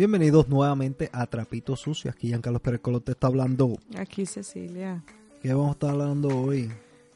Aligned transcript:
Bienvenidos 0.00 0.48
nuevamente 0.48 1.10
a 1.12 1.26
Trapito 1.26 1.76
Sucio. 1.76 2.10
Aquí 2.10 2.28
Giancarlo 2.28 2.58
Pérez 2.58 2.80
Colón 2.80 3.02
te 3.02 3.12
está 3.12 3.26
hablando. 3.26 3.76
Aquí 3.98 4.24
Cecilia. 4.24 5.04
¿Qué 5.42 5.52
vamos 5.52 5.68
a 5.68 5.72
estar 5.72 5.90
hablando 5.90 6.28
hoy? 6.28 6.72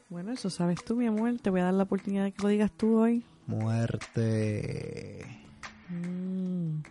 Bueno, 0.07 0.31
eso 0.31 0.51
sabes 0.51 0.85
tú, 0.85 0.95
mi 0.95 1.07
amor. 1.07 1.33
Te 1.41 1.49
voy 1.49 1.61
a 1.61 1.63
dar 1.63 1.73
la 1.73 1.81
oportunidad 1.81 2.25
de 2.25 2.31
que 2.31 2.43
lo 2.43 2.49
digas 2.49 2.71
tú 2.77 2.99
hoy. 2.99 3.25
Muerte. 3.47 5.25
Mm, 5.89 6.83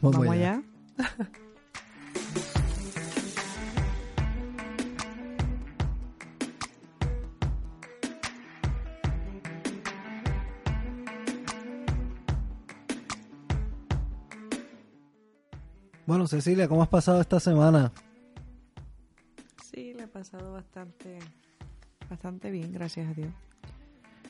Vamos, 0.00 0.26
allá. 0.26 0.32
allá. 0.32 0.62
Bueno, 16.10 16.26
Cecilia, 16.26 16.66
¿cómo 16.66 16.82
has 16.82 16.88
pasado 16.88 17.20
esta 17.20 17.38
semana? 17.38 17.92
Sí, 19.72 19.94
le 19.94 20.02
he 20.02 20.08
pasado 20.08 20.54
bastante, 20.54 21.20
bastante 22.08 22.50
bien, 22.50 22.72
gracias 22.72 23.08
a 23.08 23.14
Dios. 23.14 23.32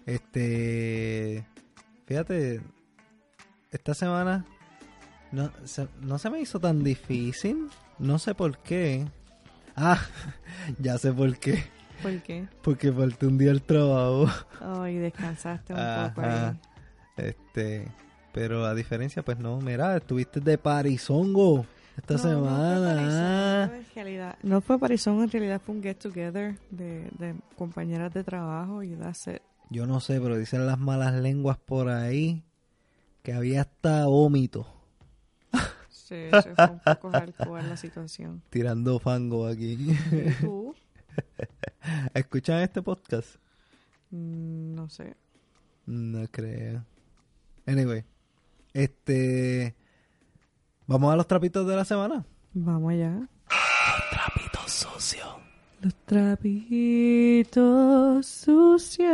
Este, 0.04 1.42
fíjate, 2.04 2.60
esta 3.70 3.94
semana 3.94 4.44
no 5.32 5.50
se, 5.64 5.88
no 6.02 6.18
se 6.18 6.28
me 6.28 6.42
hizo 6.42 6.60
tan 6.60 6.84
difícil. 6.84 7.70
No 7.98 8.18
sé 8.18 8.34
por 8.34 8.58
qué. 8.58 9.06
Ah, 9.74 10.02
ya 10.80 10.98
sé 10.98 11.14
por 11.14 11.38
qué. 11.38 11.64
¿Por 12.02 12.20
qué? 12.20 12.46
Porque 12.62 12.92
falté 12.92 13.24
un 13.24 13.38
día 13.38 13.52
al 13.52 13.62
trabajo. 13.62 14.26
Ay, 14.60 14.98
descansaste 14.98 15.72
un 15.72 15.78
poco 15.78 16.20
Ajá. 16.20 16.50
ahí. 16.50 16.60
Este, 17.16 17.88
pero 18.32 18.64
a 18.64 18.74
diferencia, 18.74 19.24
pues 19.24 19.38
no, 19.38 19.60
mira, 19.60 19.96
estuviste 19.96 20.40
de 20.40 20.58
parizongo 20.58 21.64
esta 22.00 22.14
No, 22.14 22.18
semana. 22.20 23.62
No 23.62 23.68
fue, 23.68 23.78
en 23.78 23.86
realidad, 23.94 24.38
no 24.42 24.60
fue 24.60 24.78
Parizón, 24.78 25.22
en 25.22 25.30
realidad 25.30 25.60
fue 25.64 25.74
un 25.74 25.82
get 25.82 25.96
together 25.98 26.58
de, 26.70 27.08
de 27.18 27.34
compañeras 27.56 28.12
de 28.12 28.24
trabajo 28.24 28.82
y 28.82 28.94
that's 28.96 29.26
it. 29.28 29.40
Yo 29.70 29.86
no 29.86 30.00
sé, 30.00 30.20
pero 30.20 30.36
dicen 30.36 30.66
las 30.66 30.78
malas 30.78 31.14
lenguas 31.14 31.58
por 31.58 31.88
ahí 31.88 32.42
que 33.22 33.32
había 33.32 33.60
hasta 33.62 34.06
vómito 34.06 34.66
Sí, 35.88 36.16
se 36.42 36.54
fue 36.56 36.64
un 36.70 36.80
poco 36.80 37.10
hardcore 37.12 37.62
la 37.62 37.76
situación. 37.76 38.42
tirando 38.50 38.98
fango 38.98 39.46
aquí. 39.46 39.74
¿Y 40.10 40.30
tú? 40.40 40.74
¿Escuchan 42.14 42.62
este 42.62 42.82
podcast? 42.82 43.36
Mm, 44.10 44.74
No 44.74 44.88
sé. 44.88 45.14
No 45.86 46.26
creo. 46.32 46.84
Anyway, 47.66 48.04
este. 48.72 49.76
Vamos 50.90 51.12
a 51.12 51.16
los 51.16 51.28
trapitos 51.28 51.64
de 51.68 51.76
la 51.76 51.84
semana. 51.84 52.26
Vamos 52.52 52.90
allá. 52.92 53.28
Trapitos 54.10 54.72
sucios. 54.72 55.28
Los 55.80 55.94
trapitos 56.04 57.46
sucios. 58.26 59.08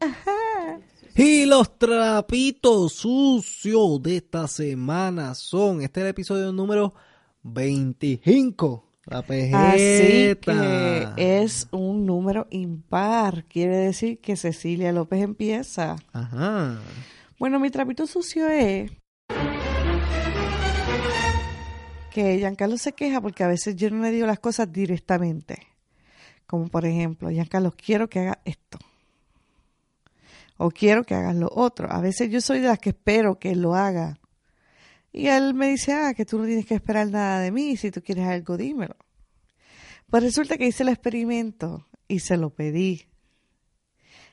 Ajá. 0.00 0.80
Y 1.14 1.46
los 1.46 1.78
trapitos 1.78 2.94
sucios 2.94 4.02
de 4.02 4.16
esta 4.16 4.48
semana 4.48 5.36
son. 5.36 5.80
Este 5.82 6.00
es 6.00 6.04
el 6.04 6.10
episodio 6.10 6.50
número 6.50 6.92
25. 7.44 8.84
La 9.04 9.18
Así 9.20 9.28
pejeta. 9.28 11.14
que 11.14 11.44
es 11.44 11.68
un 11.70 12.04
número 12.04 12.48
impar. 12.50 13.44
Quiere 13.44 13.76
decir 13.76 14.18
que 14.18 14.34
Cecilia 14.34 14.90
López 14.90 15.22
empieza. 15.22 15.94
Ajá. 16.12 16.80
Bueno, 17.38 17.60
mi 17.60 17.70
trapito 17.70 18.06
sucio 18.06 18.48
es 18.48 18.90
que 22.10 22.38
Giancarlo 22.38 22.78
se 22.78 22.92
queja 22.92 23.20
porque 23.20 23.44
a 23.44 23.48
veces 23.48 23.76
yo 23.76 23.90
no 23.90 24.02
le 24.02 24.10
digo 24.10 24.26
las 24.26 24.38
cosas 24.38 24.72
directamente. 24.72 25.58
Como 26.46 26.68
por 26.68 26.86
ejemplo, 26.86 27.28
Giancarlo, 27.28 27.72
quiero 27.72 28.08
que 28.08 28.20
haga 28.20 28.38
esto. 28.46 28.78
O 30.56 30.70
quiero 30.70 31.04
que 31.04 31.14
hagas 31.14 31.36
lo 31.36 31.50
otro. 31.52 31.92
A 31.92 32.00
veces 32.00 32.30
yo 32.30 32.40
soy 32.40 32.60
de 32.60 32.68
las 32.68 32.78
que 32.78 32.90
espero 32.90 33.38
que 33.38 33.50
él 33.50 33.60
lo 33.60 33.74
haga. 33.74 34.18
Y 35.12 35.26
él 35.26 35.52
me 35.52 35.68
dice, 35.68 35.92
ah, 35.92 36.14
que 36.14 36.24
tú 36.24 36.38
no 36.38 36.46
tienes 36.46 36.64
que 36.64 36.74
esperar 36.74 37.10
nada 37.10 37.40
de 37.40 37.50
mí. 37.50 37.76
Si 37.76 37.90
tú 37.90 38.00
quieres 38.00 38.26
algo, 38.26 38.56
dímelo. 38.56 38.96
Pues 40.08 40.22
resulta 40.22 40.56
que 40.56 40.66
hice 40.66 40.84
el 40.84 40.88
experimento 40.88 41.86
y 42.08 42.20
se 42.20 42.38
lo 42.38 42.48
pedí. 42.48 43.06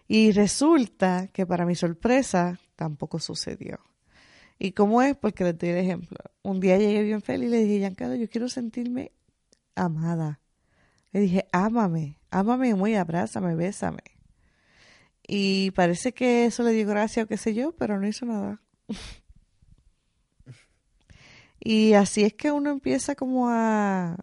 Y 0.08 0.32
resulta 0.32 1.28
que 1.34 1.46
para 1.46 1.66
mi 1.66 1.76
sorpresa 1.76 2.60
tampoco 2.84 3.18
sucedió. 3.18 3.80
¿Y 4.60 4.74
cómo 4.74 5.02
es? 5.02 5.16
Porque 5.16 5.46
les 5.46 5.58
doy 5.58 5.70
el 5.70 5.78
ejemplo. 5.78 6.18
Un 6.42 6.60
día 6.60 6.78
llegué 6.78 7.02
bien 7.04 7.22
feliz 7.22 7.48
y 7.48 7.52
le 7.52 7.60
dije, 7.60 7.80
Giancarlo, 7.80 8.16
yo 8.16 8.30
quiero 8.30 8.50
sentirme 8.50 9.14
amada. 9.74 10.42
Le 11.14 11.22
dije, 11.22 11.46
ámame, 11.54 12.20
ámame 12.30 12.76
muy, 12.76 12.96
abrázame, 12.96 13.56
bésame. 13.56 14.04
Y 15.26 15.72
parece 15.72 16.14
que 16.14 16.46
eso 16.46 16.64
le 16.64 16.74
dio 16.74 16.86
gracia 16.86 17.24
o 17.24 17.26
qué 17.26 17.38
sé 17.38 17.54
yo, 17.54 17.72
pero 17.72 18.02
no 18.02 18.06
hizo 18.06 18.26
nada. 18.26 18.62
y 21.62 21.94
así 21.94 22.26
es 22.26 22.34
que 22.34 22.52
uno 22.52 22.70
empieza 22.70 23.16
como 23.16 23.48
a, 23.48 24.18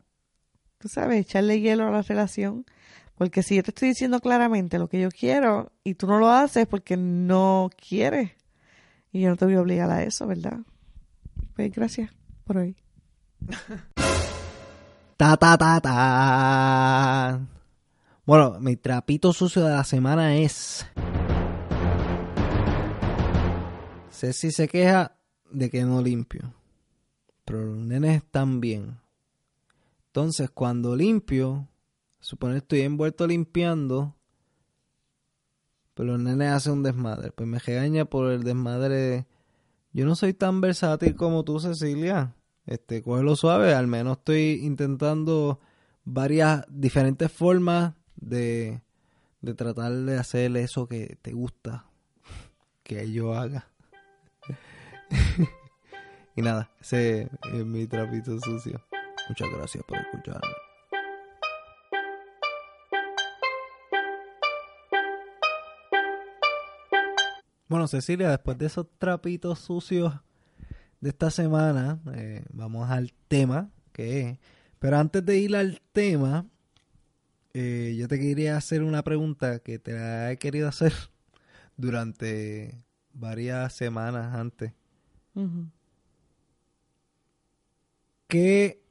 tú 0.77 0.89
sabes, 0.89 1.19
echarle 1.19 1.63
hielo 1.63 1.87
a 1.87 1.91
la 1.91 2.03
relación. 2.03 2.67
Porque 3.15 3.43
si 3.43 3.57
yo 3.57 3.63
te 3.63 3.71
estoy 3.71 3.89
diciendo 3.89 4.21
claramente 4.21 4.79
lo 4.79 4.89
que 4.89 5.01
yo 5.01 5.09
quiero 5.11 5.73
y 5.83 5.95
tú 5.95 6.07
no 6.07 6.19
lo 6.19 6.29
haces 6.29 6.67
porque 6.67 6.99
no 6.99 7.71
quieres, 7.75 8.33
y 9.13 9.21
yo 9.21 9.31
no 9.31 9.37
te 9.37 9.45
voy 9.45 9.55
a 9.55 9.61
obligar 9.61 9.91
a 9.91 10.03
eso, 10.03 10.27
¿verdad? 10.27 10.61
Pues 11.55 11.73
gracias 11.73 12.11
por 12.45 12.59
hoy. 12.59 12.77
Ta 15.17 15.37
ta 15.37 15.59
ta 15.59 15.79
ta. 15.83 17.47
Bueno, 18.25 18.59
mi 18.59 18.77
trapito 18.77 19.35
sucio 19.35 19.63
de 19.63 19.71
la 19.71 19.85
semana 19.85 20.35
es. 20.37 20.87
Ceci 24.11 24.51
se 24.51 24.67
queja 24.67 25.19
de 25.51 25.69
que 25.69 25.85
no 25.85 26.01
limpio. 26.01 26.55
Pero 27.45 27.67
los 27.67 27.77
nenes 27.77 28.17
están 28.17 28.63
bien. 28.63 28.99
Entonces, 30.07 30.49
cuando 30.49 30.97
limpio, 30.97 31.69
supone 32.19 32.57
estoy 32.57 32.81
envuelto 32.81 33.27
limpiando. 33.27 34.17
Pero 36.01 36.13
los 36.13 36.21
nenes 36.23 36.51
hacen 36.51 36.73
un 36.73 36.83
desmadre. 36.83 37.31
Pues 37.31 37.47
me 37.47 37.59
regaña 37.59 38.07
por 38.07 38.33
el 38.33 38.43
desmadre. 38.43 39.27
Yo 39.93 40.07
no 40.07 40.17
soy 40.17 40.33
tan 40.33 40.63
versátil 40.63 41.15
como 41.15 41.45
tú, 41.45 41.61
Cecilia. 41.61 42.35
Este, 42.65 43.03
cógelo 43.03 43.37
suave. 43.37 43.75
Al 43.75 43.87
menos 43.87 44.17
estoy 44.17 44.61
intentando 44.63 45.61
varias 46.05 46.65
diferentes 46.71 47.31
formas 47.31 47.93
de, 48.17 48.81
de 49.43 49.53
tratar 49.53 49.93
de 49.93 50.17
hacer 50.17 50.57
eso 50.57 50.89
que 50.89 51.19
te 51.21 51.33
gusta 51.33 51.85
que 52.83 53.13
yo 53.13 53.35
haga. 53.35 53.69
y 56.35 56.41
nada, 56.41 56.71
ese 56.81 57.29
es 57.53 57.67
mi 57.67 57.87
trapito 57.87 58.41
sucio. 58.41 58.81
Muchas 59.29 59.49
gracias 59.55 59.85
por 59.85 59.99
escuchar. 59.99 60.41
Bueno, 67.71 67.87
Cecilia, 67.87 68.31
después 68.31 68.59
de 68.59 68.67
esos 68.67 68.89
trapitos 68.99 69.61
sucios 69.61 70.13
de 71.01 71.11
esta 71.11 71.31
semana, 71.31 72.01
eh, 72.15 72.43
vamos 72.53 72.91
al 72.91 73.13
tema 73.29 73.71
que 73.93 74.21
es. 74.23 74.39
Pero 74.81 74.99
antes 74.99 75.25
de 75.25 75.39
ir 75.39 75.55
al 75.55 75.81
tema, 75.93 76.49
eh, 77.55 77.95
yo 77.97 78.09
te 78.09 78.19
quería 78.19 78.57
hacer 78.57 78.83
una 78.83 79.05
pregunta 79.05 79.61
que 79.61 79.79
te 79.79 79.93
la 79.93 80.33
he 80.33 80.37
querido 80.37 80.67
hacer 80.67 80.93
durante 81.77 82.77
varias 83.13 83.73
semanas 83.73 84.35
antes. 84.35 84.73
¿Qué, 88.27 88.83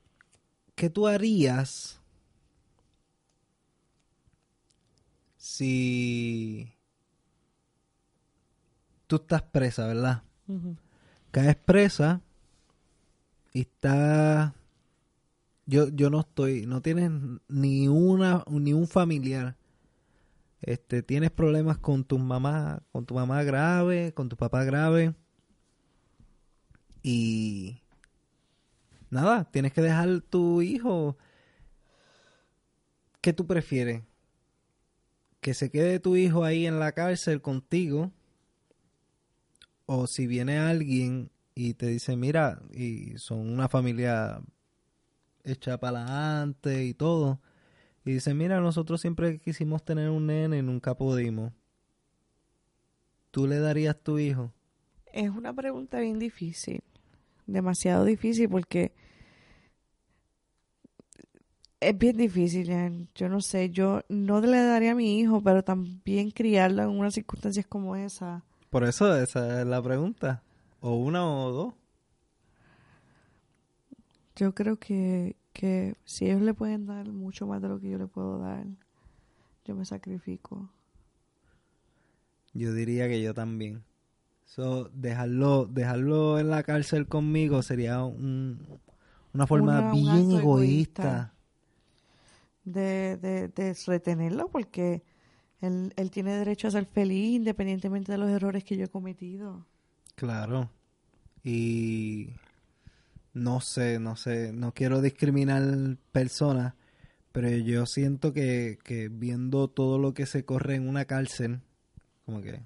qué 0.75 0.89
tú 0.89 1.05
harías 1.05 1.99
si 5.35 6.78
tú 9.09 9.15
estás 9.15 9.41
presa, 9.41 9.87
verdad? 9.87 10.21
Ujú. 10.47 10.77
Caes 11.31 11.55
presa 11.55 12.21
y 13.51 13.61
está 13.61 14.53
yo 15.65 15.89
yo 15.89 16.11
no 16.11 16.19
estoy, 16.21 16.67
no 16.67 16.81
tienes 16.81 17.11
ni 17.47 17.87
una 17.87 18.43
ni 18.47 18.73
un 18.73 18.87
familiar. 18.87 19.57
Este, 20.61 21.01
tienes 21.01 21.31
problemas 21.31 21.79
con 21.79 22.03
tu 22.03 22.19
mamá, 22.19 22.83
con 22.91 23.05
tu 23.05 23.15
mamá 23.15 23.43
grave, 23.43 24.13
con 24.13 24.29
tu 24.29 24.37
papá 24.37 24.63
grave. 24.63 25.15
Y 27.01 27.81
nada, 29.09 29.45
tienes 29.45 29.73
que 29.73 29.81
dejar 29.81 30.21
tu 30.21 30.61
hijo. 30.61 31.17
¿Qué 33.21 33.33
tú 33.33 33.47
prefieres? 33.47 34.03
¿Que 35.41 35.55
se 35.55 35.71
quede 35.71 35.99
tu 35.99 36.15
hijo 36.15 36.43
ahí 36.43 36.67
en 36.67 36.79
la 36.79 36.91
cárcel 36.91 37.41
contigo? 37.41 38.11
O 39.91 40.05
si 40.05 40.27
viene 40.27 40.59
alguien 40.59 41.31
y 41.55 41.73
te 41.73 41.87
dice, 41.87 42.15
mira, 42.15 42.61
y 42.71 43.17
son 43.17 43.39
una 43.49 43.67
familia 43.67 44.39
hecha 45.43 45.79
para 45.79 46.03
adelante 46.03 46.85
y 46.85 46.93
todo, 46.93 47.41
y 48.05 48.11
dice, 48.11 48.35
mira, 48.35 48.61
nosotros 48.61 49.01
siempre 49.01 49.39
quisimos 49.39 49.83
tener 49.83 50.11
un 50.11 50.27
nene 50.27 50.59
y 50.59 50.61
nunca 50.61 50.95
pudimos. 50.95 51.53
¿Tú 53.31 53.47
le 53.47 53.57
darías 53.57 53.99
tu 53.99 54.19
hijo? 54.19 54.53
Es 55.11 55.31
una 55.31 55.53
pregunta 55.53 55.99
bien 55.99 56.19
difícil, 56.19 56.83
demasiado 57.47 58.05
difícil 58.05 58.47
porque 58.47 58.91
es 61.79 61.97
bien 61.97 62.15
difícil, 62.15 63.09
yo 63.15 63.27
no 63.27 63.41
sé, 63.41 63.71
yo 63.71 64.03
no 64.07 64.39
le 64.39 64.61
daría 64.61 64.91
a 64.91 64.95
mi 64.95 65.19
hijo, 65.19 65.41
pero 65.41 65.63
también 65.63 66.29
criarlo 66.29 66.83
en 66.83 66.89
unas 66.89 67.15
circunstancias 67.15 67.65
como 67.65 67.95
esa. 67.95 68.43
Por 68.71 68.83
eso 68.83 69.15
esa 69.15 69.61
es 69.61 69.67
la 69.67 69.81
pregunta, 69.81 70.41
o 70.81 70.95
una 70.95 71.25
o 71.27 71.51
dos. 71.51 71.73
Yo 74.35 74.55
creo 74.55 74.77
que, 74.79 75.35
que 75.53 75.95
si 76.05 76.25
ellos 76.25 76.41
le 76.41 76.53
pueden 76.55 76.85
dar 76.87 77.09
mucho 77.11 77.45
más 77.47 77.61
de 77.61 77.69
lo 77.69 77.79
que 77.79 77.89
yo 77.89 77.97
le 77.97 78.07
puedo 78.07 78.39
dar, 78.39 78.65
yo 79.65 79.75
me 79.75 79.85
sacrifico. 79.85 80.69
Yo 82.53 82.73
diría 82.73 83.07
que 83.07 83.21
yo 83.21 83.33
también. 83.33 83.83
So, 84.45 84.89
dejarlo, 84.93 85.65
dejarlo 85.67 86.39
en 86.39 86.49
la 86.49 86.63
cárcel 86.63 87.07
conmigo 87.07 87.61
sería 87.63 88.03
un, 88.03 88.59
una 89.33 89.47
forma 89.47 89.81
Una- 89.81 89.91
bien 89.91 90.31
egoísta. 90.33 91.33
De, 92.63 93.17
de, 93.17 93.47
de 93.47 93.75
retenerlo 93.87 94.49
porque 94.49 95.01
él, 95.61 95.93
él 95.95 96.11
tiene 96.11 96.33
derecho 96.37 96.67
a 96.67 96.71
ser 96.71 96.85
feliz 96.85 97.35
independientemente 97.35 98.11
de 98.11 98.17
los 98.17 98.29
errores 98.29 98.63
que 98.63 98.77
yo 98.77 98.85
he 98.85 98.89
cometido. 98.89 99.65
Claro. 100.15 100.69
Y 101.43 102.29
no 103.33 103.61
sé, 103.61 103.99
no 103.99 104.15
sé, 104.15 104.51
no 104.53 104.73
quiero 104.73 105.01
discriminar 105.01 105.63
personas, 106.11 106.73
pero 107.31 107.49
yo 107.49 107.85
siento 107.85 108.33
que, 108.33 108.77
que 108.83 109.07
viendo 109.09 109.67
todo 109.69 109.97
lo 109.97 110.13
que 110.13 110.25
se 110.25 110.43
corre 110.45 110.75
en 110.75 110.87
una 110.89 111.05
cárcel, 111.05 111.61
como 112.25 112.41
que 112.41 112.61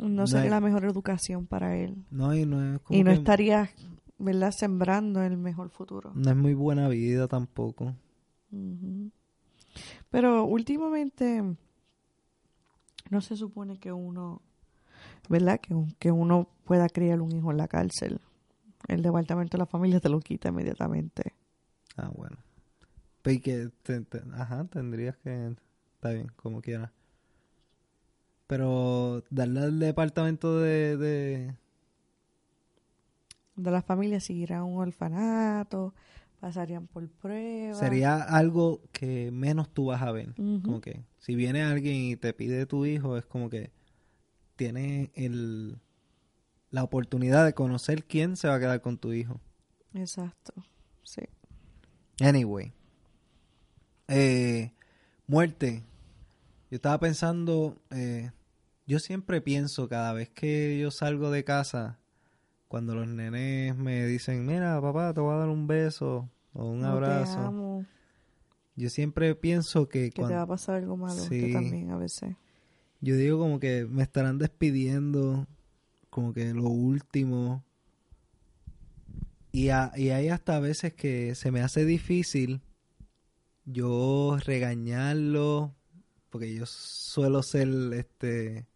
No 0.00 0.08
No 0.08 0.26
sería 0.26 0.44
hay- 0.44 0.50
la 0.50 0.60
mejor 0.60 0.84
educación 0.84 1.46
para 1.46 1.76
él. 1.76 2.04
no, 2.10 2.34
y 2.34 2.46
no 2.46 2.74
es 2.76 2.80
como 2.80 2.98
Y 2.98 3.02
no 3.04 3.10
que- 3.10 3.16
estaría, 3.18 3.70
¿verdad?, 4.18 4.52
sembrando 4.52 5.22
el 5.22 5.36
mejor 5.36 5.70
futuro. 5.70 6.12
no 6.14 6.30
es 6.30 6.36
muy 6.36 6.54
buena 6.54 6.88
vida 6.88 7.26
tampoco. 7.28 7.94
Pero 10.10 10.44
últimamente 10.44 11.44
no 13.10 13.20
se 13.20 13.36
supone 13.36 13.78
que 13.78 13.92
uno, 13.92 14.40
¿verdad? 15.28 15.60
Que, 15.60 15.74
un- 15.74 15.92
que 15.98 16.10
uno 16.10 16.48
pueda 16.64 16.88
criar 16.88 17.20
un 17.20 17.32
hijo 17.32 17.50
en 17.50 17.56
la 17.58 17.68
cárcel. 17.68 18.20
El 18.88 19.02
departamento 19.02 19.56
de 19.56 19.62
la 19.62 19.66
familia 19.66 20.00
te 20.00 20.08
lo 20.08 20.20
quita 20.20 20.48
inmediatamente. 20.48 21.34
Ah, 21.96 22.10
bueno. 22.14 22.36
Pero 23.22 23.34
y 23.34 23.40
que, 23.40 23.70
te- 23.82 24.00
te- 24.02 24.22
ajá, 24.34 24.64
tendrías 24.66 25.16
que, 25.18 25.54
está 25.96 26.10
bien, 26.10 26.30
como 26.36 26.62
quieras. 26.62 26.90
Pero 28.46 29.24
darle 29.30 29.60
al 29.60 29.78
departamento 29.78 30.58
de, 30.60 30.96
de, 30.96 31.54
De 33.56 33.70
la 33.70 33.82
familia 33.82 34.20
seguirán 34.20 34.62
un 34.62 34.80
orfanato, 34.80 35.92
pasarían 36.40 36.86
por 36.86 37.08
pruebas. 37.08 37.78
sería 37.78 38.22
algo 38.22 38.82
que 38.92 39.30
menos 39.30 39.68
tú 39.68 39.86
vas 39.86 40.02
a 40.02 40.12
ver. 40.12 40.34
Como 40.34 40.80
que 40.80 41.04
si 41.18 41.34
viene 41.34 41.62
alguien 41.62 41.96
y 41.96 42.16
te 42.16 42.32
pide 42.32 42.66
tu 42.66 42.86
hijo, 42.86 43.16
es 43.16 43.26
como 43.26 43.50
que 43.50 43.72
tiene 44.56 45.10
el, 45.14 45.78
la 46.70 46.82
oportunidad 46.82 47.44
de 47.44 47.54
conocer 47.54 48.04
quién 48.04 48.36
se 48.36 48.48
va 48.48 48.56
a 48.56 48.60
quedar 48.60 48.80
con 48.80 48.98
tu 48.98 49.12
hijo. 49.12 49.40
Exacto, 49.94 50.52
sí. 51.02 51.22
Anyway. 52.20 52.72
Eh, 54.08 54.72
muerte. 55.26 55.84
Yo 56.70 56.76
estaba 56.76 56.98
pensando, 57.00 57.80
eh, 57.90 58.30
yo 58.86 58.98
siempre 58.98 59.40
pienso 59.40 59.88
cada 59.88 60.12
vez 60.12 60.28
que 60.28 60.78
yo 60.78 60.90
salgo 60.90 61.30
de 61.30 61.44
casa, 61.44 61.98
cuando 62.68 62.94
los 62.94 63.08
nenes 63.08 63.76
me 63.76 64.06
dicen, 64.06 64.44
mira 64.46 64.80
papá, 64.80 65.12
te 65.14 65.20
voy 65.20 65.34
a 65.34 65.38
dar 65.38 65.48
un 65.48 65.66
beso 65.66 66.28
o 66.52 66.66
un 66.70 66.80
No 66.80 66.88
te 66.90 67.06
abrazo. 67.06 67.38
amo, 67.38 67.86
Yo 68.76 68.90
siempre 68.90 69.34
pienso 69.34 69.88
que, 69.88 70.10
que 70.10 70.22
te 70.22 70.34
va 70.34 70.42
a 70.42 70.46
pasar 70.46 70.76
algo 70.76 70.96
malo. 70.96 71.14
Sí. 71.20 71.52
También 71.52 71.90
a 71.90 71.96
veces. 71.96 72.36
yo 73.00 73.16
digo 73.16 73.38
como 73.38 73.58
que 73.58 73.86
me 73.86 74.02
estarán 74.02 74.38
despidiendo, 74.38 75.46
como 76.10 76.32
que 76.32 76.52
lo 76.54 76.64
último. 76.68 77.64
Y, 79.50 79.70
a- 79.70 79.92
y 79.96 80.10
hay 80.10 80.28
hasta 80.28 80.60
veces 80.60 80.92
que 80.92 81.34
se 81.34 81.50
me 81.50 81.62
hace 81.62 81.84
difícil 81.84 82.60
yo 83.64 84.36
regañarlo, 84.44 85.74
porque 86.30 86.54
yo 86.54 86.64
suelo 86.66 87.42
ser 87.42 87.68
este 87.94 88.66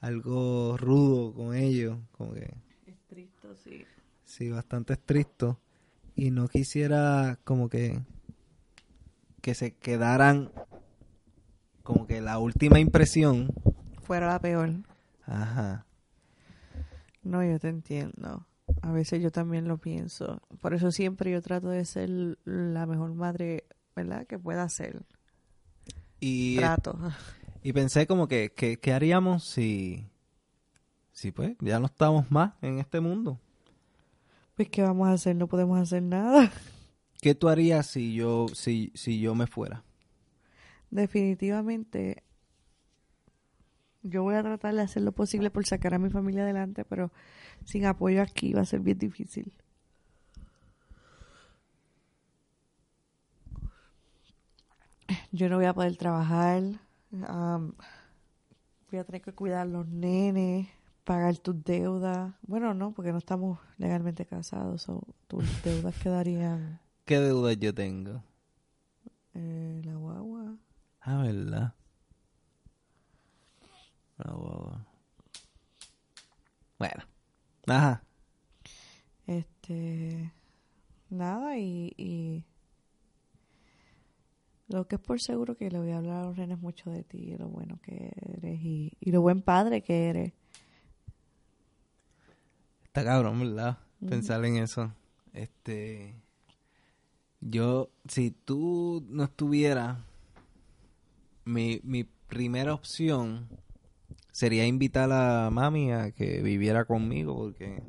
algo 0.00 0.76
rudo 0.78 1.34
con 1.34 1.54
ellos, 1.54 1.98
como 2.12 2.32
que 2.32 2.52
Estricto, 3.52 3.56
sí. 3.56 3.84
sí, 4.24 4.50
bastante 4.50 4.94
estricto. 4.94 5.60
Y 6.16 6.30
no 6.30 6.48
quisiera 6.48 7.38
como 7.44 7.68
que 7.68 8.00
que 9.40 9.54
se 9.54 9.72
quedaran 9.72 10.52
como 11.82 12.06
que 12.06 12.20
la 12.20 12.38
última 12.38 12.78
impresión. 12.78 13.52
Fuera 14.02 14.26
la 14.26 14.40
peor. 14.40 14.70
Ajá. 15.24 15.86
No, 17.22 17.44
yo 17.44 17.58
te 17.58 17.68
entiendo. 17.68 18.46
A 18.82 18.92
veces 18.92 19.22
yo 19.22 19.30
también 19.30 19.66
lo 19.66 19.78
pienso. 19.78 20.40
Por 20.60 20.74
eso 20.74 20.92
siempre 20.92 21.30
yo 21.30 21.42
trato 21.42 21.68
de 21.68 21.84
ser 21.84 22.38
la 22.44 22.86
mejor 22.86 23.14
madre, 23.14 23.64
¿verdad? 23.96 24.26
Que 24.26 24.38
pueda 24.38 24.68
ser. 24.68 25.02
Y, 26.20 26.56
Trato. 26.56 26.98
y 27.62 27.72
pensé 27.72 28.06
como 28.06 28.28
que, 28.28 28.52
que 28.52 28.78
¿qué 28.78 28.92
haríamos 28.92 29.44
si, 29.44 30.09
si 31.20 31.32
pues 31.32 31.54
ya 31.60 31.78
no 31.78 31.84
estamos 31.84 32.30
más 32.30 32.54
en 32.62 32.78
este 32.78 32.98
mundo? 32.98 33.38
Pues, 34.56 34.70
¿qué 34.70 34.80
vamos 34.80 35.06
a 35.06 35.12
hacer? 35.12 35.36
No 35.36 35.48
podemos 35.48 35.78
hacer 35.78 36.02
nada. 36.02 36.50
¿Qué 37.20 37.34
tú 37.34 37.50
harías 37.50 37.86
si 37.86 38.14
yo, 38.14 38.46
si, 38.54 38.90
si 38.94 39.20
yo 39.20 39.34
me 39.34 39.46
fuera? 39.46 39.84
Definitivamente, 40.90 42.22
yo 44.02 44.22
voy 44.22 44.36
a 44.36 44.42
tratar 44.42 44.74
de 44.74 44.80
hacer 44.80 45.02
lo 45.02 45.12
posible 45.12 45.50
por 45.50 45.66
sacar 45.66 45.92
a 45.92 45.98
mi 45.98 46.08
familia 46.08 46.44
adelante, 46.44 46.86
pero 46.86 47.12
sin 47.66 47.84
apoyo 47.84 48.22
aquí 48.22 48.54
va 48.54 48.62
a 48.62 48.64
ser 48.64 48.80
bien 48.80 48.96
difícil. 48.96 49.52
Yo 55.32 55.50
no 55.50 55.56
voy 55.56 55.66
a 55.66 55.74
poder 55.74 55.98
trabajar. 55.98 56.62
voy 58.90 58.98
a 58.98 59.04
tener 59.04 59.20
que 59.20 59.34
cuidar 59.34 59.60
a 59.60 59.64
los 59.66 59.86
nenes, 59.86 60.68
pagar 61.10 61.36
tus 61.38 61.64
deudas. 61.64 62.32
Bueno, 62.42 62.72
no, 62.72 62.92
porque 62.92 63.10
no 63.10 63.18
estamos 63.18 63.58
legalmente 63.78 64.24
casados. 64.26 64.88
o 64.88 65.02
tus 65.26 65.42
deudas 65.64 65.92
quedarían 66.00 66.78
¿Qué 67.04 67.18
deudas 67.18 67.56
yo 67.58 67.74
tengo? 67.74 68.22
eh, 69.34 69.82
la 69.84 69.96
guagua. 69.96 70.56
Ah, 71.00 71.22
¿verdad? 71.22 71.74
Ah, 74.18 74.32
guau. 74.34 74.78
Bueno. 76.78 77.02
Ajá. 77.66 78.04
Este, 79.26 80.32
nada, 81.08 81.58
y, 81.58 81.92
y 81.96 82.44
lo 84.68 84.86
que 84.86 84.94
es 84.94 85.00
por 85.00 85.20
seguro 85.20 85.56
que 85.56 85.70
le 85.72 85.80
voy 85.80 85.90
a 85.90 85.98
hablar 85.98 86.22
a 86.22 86.26
los 86.26 86.36
nenes 86.38 86.60
mucho 86.60 86.88
de 86.88 87.02
ti, 87.02 87.36
lo 87.36 87.48
bueno 87.48 87.80
que 87.82 88.12
eres 88.38 88.60
y, 88.60 88.92
y 89.00 89.10
lo 89.10 89.22
buen 89.22 89.42
padre 89.42 89.82
que 89.82 90.08
eres. 90.08 90.32
Está 92.90 93.04
cabrón, 93.04 93.38
¿verdad? 93.38 93.78
Pensar 94.08 94.44
en 94.44 94.56
eso. 94.56 94.92
Este. 95.32 96.20
Yo, 97.40 97.88
si 98.08 98.32
tú 98.32 99.06
no 99.08 99.22
estuvieras, 99.22 99.98
mi, 101.44 101.80
mi 101.84 102.02
primera 102.02 102.74
opción 102.74 103.48
sería 104.32 104.66
invitar 104.66 105.12
a 105.12 105.50
mami 105.50 105.92
a 105.92 106.10
que 106.10 106.42
viviera 106.42 106.84
conmigo, 106.84 107.36
porque, 107.36 107.80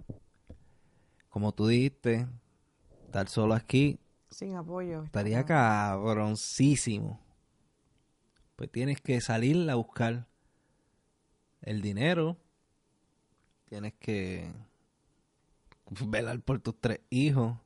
como 1.30 1.52
tú 1.52 1.66
dijiste, 1.66 2.28
estar 3.06 3.28
solo 3.28 3.56
aquí 3.56 4.00
Sin 4.30 4.56
apoyo. 4.56 5.02
estaría 5.02 5.44
cabroncísimo. 5.46 7.20
Pues 8.56 8.72
tienes 8.72 9.02
que 9.02 9.20
salir 9.20 9.68
a 9.68 9.74
buscar 9.74 10.28
el 11.64 11.82
dinero. 11.82 12.38
Tienes 13.68 13.94
que 13.94 14.52
velar 16.08 16.40
por 16.42 16.60
tus 16.60 16.80
tres 16.80 17.02
hijos. 17.10 17.58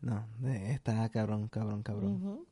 No, 0.00 0.26
está 0.44 1.08
cabrón, 1.08 1.48
cabrón, 1.48 1.82
cabrón. 1.82 2.46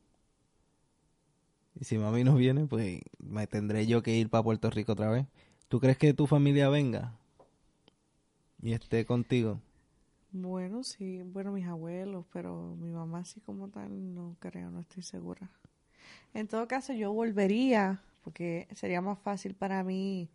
Y 1.79 1.85
si 1.85 1.97
mami 1.97 2.23
no 2.23 2.35
viene, 2.35 2.65
pues 2.65 3.01
me 3.19 3.47
tendré 3.47 3.85
yo 3.85 4.01
que 4.01 4.15
ir 4.15 4.29
para 4.29 4.43
Puerto 4.43 4.69
Rico 4.69 4.93
otra 4.93 5.09
vez. 5.09 5.27
¿Tú 5.67 5.79
crees 5.79 5.97
que 5.97 6.13
tu 6.13 6.27
familia 6.27 6.69
venga? 6.69 7.17
y 8.61 8.73
esté 8.73 9.05
contigo. 9.05 9.59
Bueno, 10.31 10.83
sí, 10.83 11.21
bueno, 11.23 11.51
mis 11.51 11.65
abuelos, 11.65 12.25
pero 12.33 12.75
mi 12.79 12.89
mamá 12.89 13.23
sí 13.23 13.39
como 13.41 13.69
tal, 13.69 14.13
no 14.13 14.35
creo, 14.39 14.69
no 14.69 14.81
estoy 14.81 15.03
segura. 15.03 15.49
En 16.33 16.47
todo 16.47 16.67
caso, 16.67 16.93
yo 16.93 17.13
volvería, 17.13 18.01
porque 18.23 18.67
sería 18.75 19.01
más 19.01 19.19
fácil 19.19 19.55
para 19.55 19.83
mí 19.83 20.29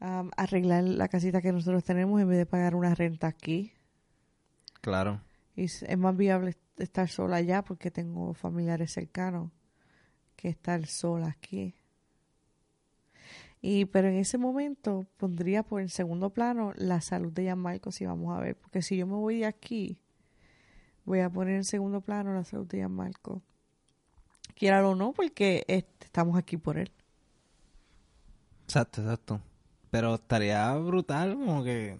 arreglar 0.00 0.84
la 0.84 1.08
casita 1.08 1.42
que 1.42 1.52
nosotros 1.52 1.84
tenemos 1.84 2.20
en 2.20 2.28
vez 2.28 2.38
de 2.38 2.46
pagar 2.46 2.74
una 2.74 2.94
renta 2.94 3.26
aquí. 3.26 3.72
Claro. 4.80 5.20
Y 5.54 5.64
es 5.64 5.98
más 5.98 6.16
viable 6.16 6.56
estar 6.78 7.08
sola 7.08 7.36
allá 7.36 7.62
porque 7.62 7.90
tengo 7.90 8.32
familiares 8.34 8.92
cercanos 8.92 9.50
que 10.36 10.48
estar 10.48 10.86
sola 10.86 11.28
aquí. 11.28 11.74
Y 13.62 13.84
pero 13.84 14.08
en 14.08 14.14
ese 14.14 14.38
momento 14.38 15.06
pondría 15.18 15.62
por 15.62 15.82
el 15.82 15.90
segundo 15.90 16.30
plano 16.30 16.72
la 16.76 17.02
salud 17.02 17.30
de 17.30 17.42
Gianmarco 17.42 17.92
si 17.92 18.06
vamos 18.06 18.34
a 18.34 18.40
ver, 18.40 18.56
porque 18.56 18.80
si 18.80 18.96
yo 18.96 19.06
me 19.06 19.16
voy 19.16 19.40
de 19.40 19.46
aquí, 19.46 20.00
voy 21.04 21.20
a 21.20 21.28
poner 21.28 21.56
en 21.56 21.64
segundo 21.64 22.00
plano 22.00 22.32
la 22.32 22.44
salud 22.44 22.66
de 22.66 22.78
Gianmarco. 22.78 23.42
Quiera 24.54 24.86
o 24.86 24.94
no, 24.94 25.12
porque 25.12 25.64
este, 25.68 26.06
estamos 26.06 26.38
aquí 26.38 26.56
por 26.56 26.78
él. 26.78 26.90
Exacto, 28.64 29.02
exacto. 29.02 29.42
Pero 29.90 30.14
estaría 30.14 30.72
brutal 30.76 31.34
como 31.34 31.64
que... 31.64 31.98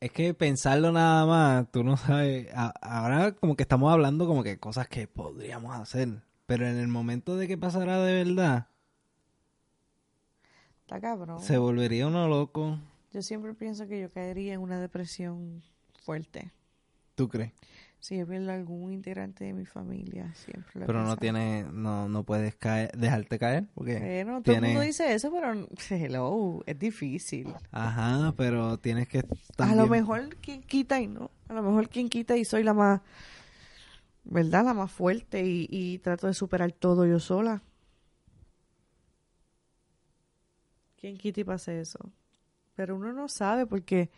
Es 0.00 0.12
que 0.12 0.32
pensarlo 0.32 0.92
nada 0.92 1.26
más, 1.26 1.70
tú 1.70 1.84
no 1.84 1.96
sabes... 1.96 2.48
ahora 2.80 3.32
como 3.32 3.54
que 3.54 3.62
estamos 3.62 3.92
hablando 3.92 4.26
como 4.26 4.42
que 4.42 4.58
cosas 4.58 4.88
que 4.88 5.06
podríamos 5.06 5.74
hacer. 5.78 6.22
Pero 6.46 6.66
en 6.66 6.78
el 6.78 6.88
momento 6.88 7.36
de 7.36 7.46
que 7.46 7.58
pasara 7.58 8.02
de 8.02 8.24
verdad, 8.24 8.66
Está 10.82 11.00
cabrón. 11.00 11.40
se 11.42 11.58
volvería 11.58 12.06
uno 12.06 12.26
loco. 12.28 12.78
Yo 13.12 13.22
siempre 13.22 13.54
pienso 13.54 13.86
que 13.86 14.00
yo 14.00 14.10
caería 14.10 14.54
en 14.54 14.60
una 14.60 14.80
depresión 14.80 15.62
fuerte. 16.02 16.50
¿Tú 17.14 17.28
crees? 17.28 17.52
Si 18.00 18.16
yo 18.16 18.26
pierdo 18.26 18.50
algún 18.50 18.92
integrante 18.92 19.44
de 19.44 19.52
mi 19.52 19.66
familia, 19.66 20.32
siempre 20.34 20.80
lo 20.80 20.86
Pero 20.86 21.04
no 21.04 21.16
tienes, 21.18 21.70
no, 21.70 22.08
no 22.08 22.24
puedes 22.24 22.54
caer, 22.56 22.90
dejarte 22.96 23.38
caer 23.38 23.66
porque 23.74 23.98
Bueno, 23.98 24.40
todo 24.42 24.54
el 24.54 24.60
tiene- 24.60 24.68
mundo 24.68 24.80
dice 24.80 25.12
eso, 25.12 25.30
pero 25.30 25.66
hello, 25.90 26.62
es 26.66 26.78
difícil. 26.78 27.52
Ajá, 27.70 28.32
pero 28.38 28.78
tienes 28.78 29.06
que 29.06 29.18
A 29.18 29.22
lo 29.22 29.26
también- 29.56 29.90
mejor 29.90 30.34
quien 30.36 30.62
quita 30.62 30.98
y 31.00 31.08
no. 31.08 31.30
A 31.48 31.52
lo 31.52 31.62
mejor 31.62 31.90
quien 31.90 32.08
quita 32.08 32.38
y 32.38 32.46
soy 32.46 32.62
la 32.64 32.72
más, 32.72 33.02
¿verdad? 34.24 34.64
La 34.64 34.72
más 34.74 34.90
fuerte 34.90 35.44
y, 35.44 35.66
y 35.68 35.98
trato 35.98 36.26
de 36.26 36.32
superar 36.32 36.72
todo 36.72 37.06
yo 37.06 37.20
sola. 37.20 37.62
¿Quién 40.98 41.16
quita 41.18 41.40
y 41.40 41.44
pase 41.44 41.80
eso? 41.80 41.98
Pero 42.76 42.96
uno 42.96 43.12
no 43.12 43.28
sabe 43.28 43.66
porque 43.66 44.10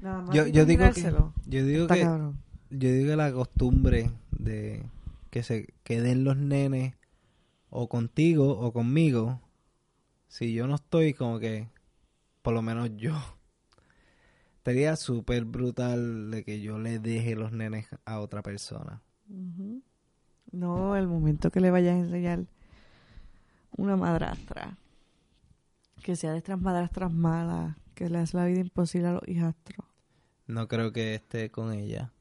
nada 0.00 0.22
más 0.22 0.34
Yo, 0.34 0.46
yo 0.48 0.64
digo 0.66 0.90
que, 0.92 1.02
yo 1.46 1.64
digo 1.64 1.82
está 1.82 1.94
que, 1.94 2.00
cabrón. 2.02 2.38
Yo 2.70 2.88
digo 2.88 3.10
que 3.10 3.16
la 3.16 3.32
costumbre 3.32 4.10
de 4.30 4.84
que 5.30 5.42
se 5.42 5.74
queden 5.82 6.24
los 6.24 6.36
nenes 6.36 6.94
o 7.68 7.88
contigo 7.88 8.58
o 8.58 8.72
conmigo, 8.72 9.40
si 10.28 10.52
yo 10.52 10.66
no 10.66 10.76
estoy 10.76 11.14
como 11.14 11.38
que, 11.38 11.68
por 12.42 12.54
lo 12.54 12.62
menos 12.62 12.90
yo, 12.96 13.14
sería 14.64 14.96
súper 14.96 15.44
brutal 15.44 16.30
de 16.30 16.44
que 16.44 16.60
yo 16.60 16.78
le 16.78 16.98
deje 16.98 17.36
los 17.36 17.52
nenes 17.52 17.88
a 18.04 18.20
otra 18.20 18.42
persona. 18.42 19.02
No, 20.52 20.96
el 20.96 21.06
momento 21.06 21.50
que 21.50 21.60
le 21.60 21.70
vayas 21.70 21.94
a 21.94 21.98
enseñar 21.98 22.44
una 23.76 23.96
madrastra, 23.96 24.76
que 26.02 26.16
sea 26.16 26.32
de 26.32 26.38
estas 26.38 26.60
madrastras 26.60 27.12
malas, 27.12 27.76
que 27.94 28.08
le 28.08 28.18
hace 28.18 28.36
la 28.36 28.46
vida 28.46 28.60
imposible 28.60 29.08
a 29.08 29.12
los 29.12 29.28
hijastros. 29.28 29.86
No 30.46 30.66
creo 30.66 30.92
que 30.92 31.14
esté 31.14 31.50
con 31.50 31.72
ella. 31.72 32.12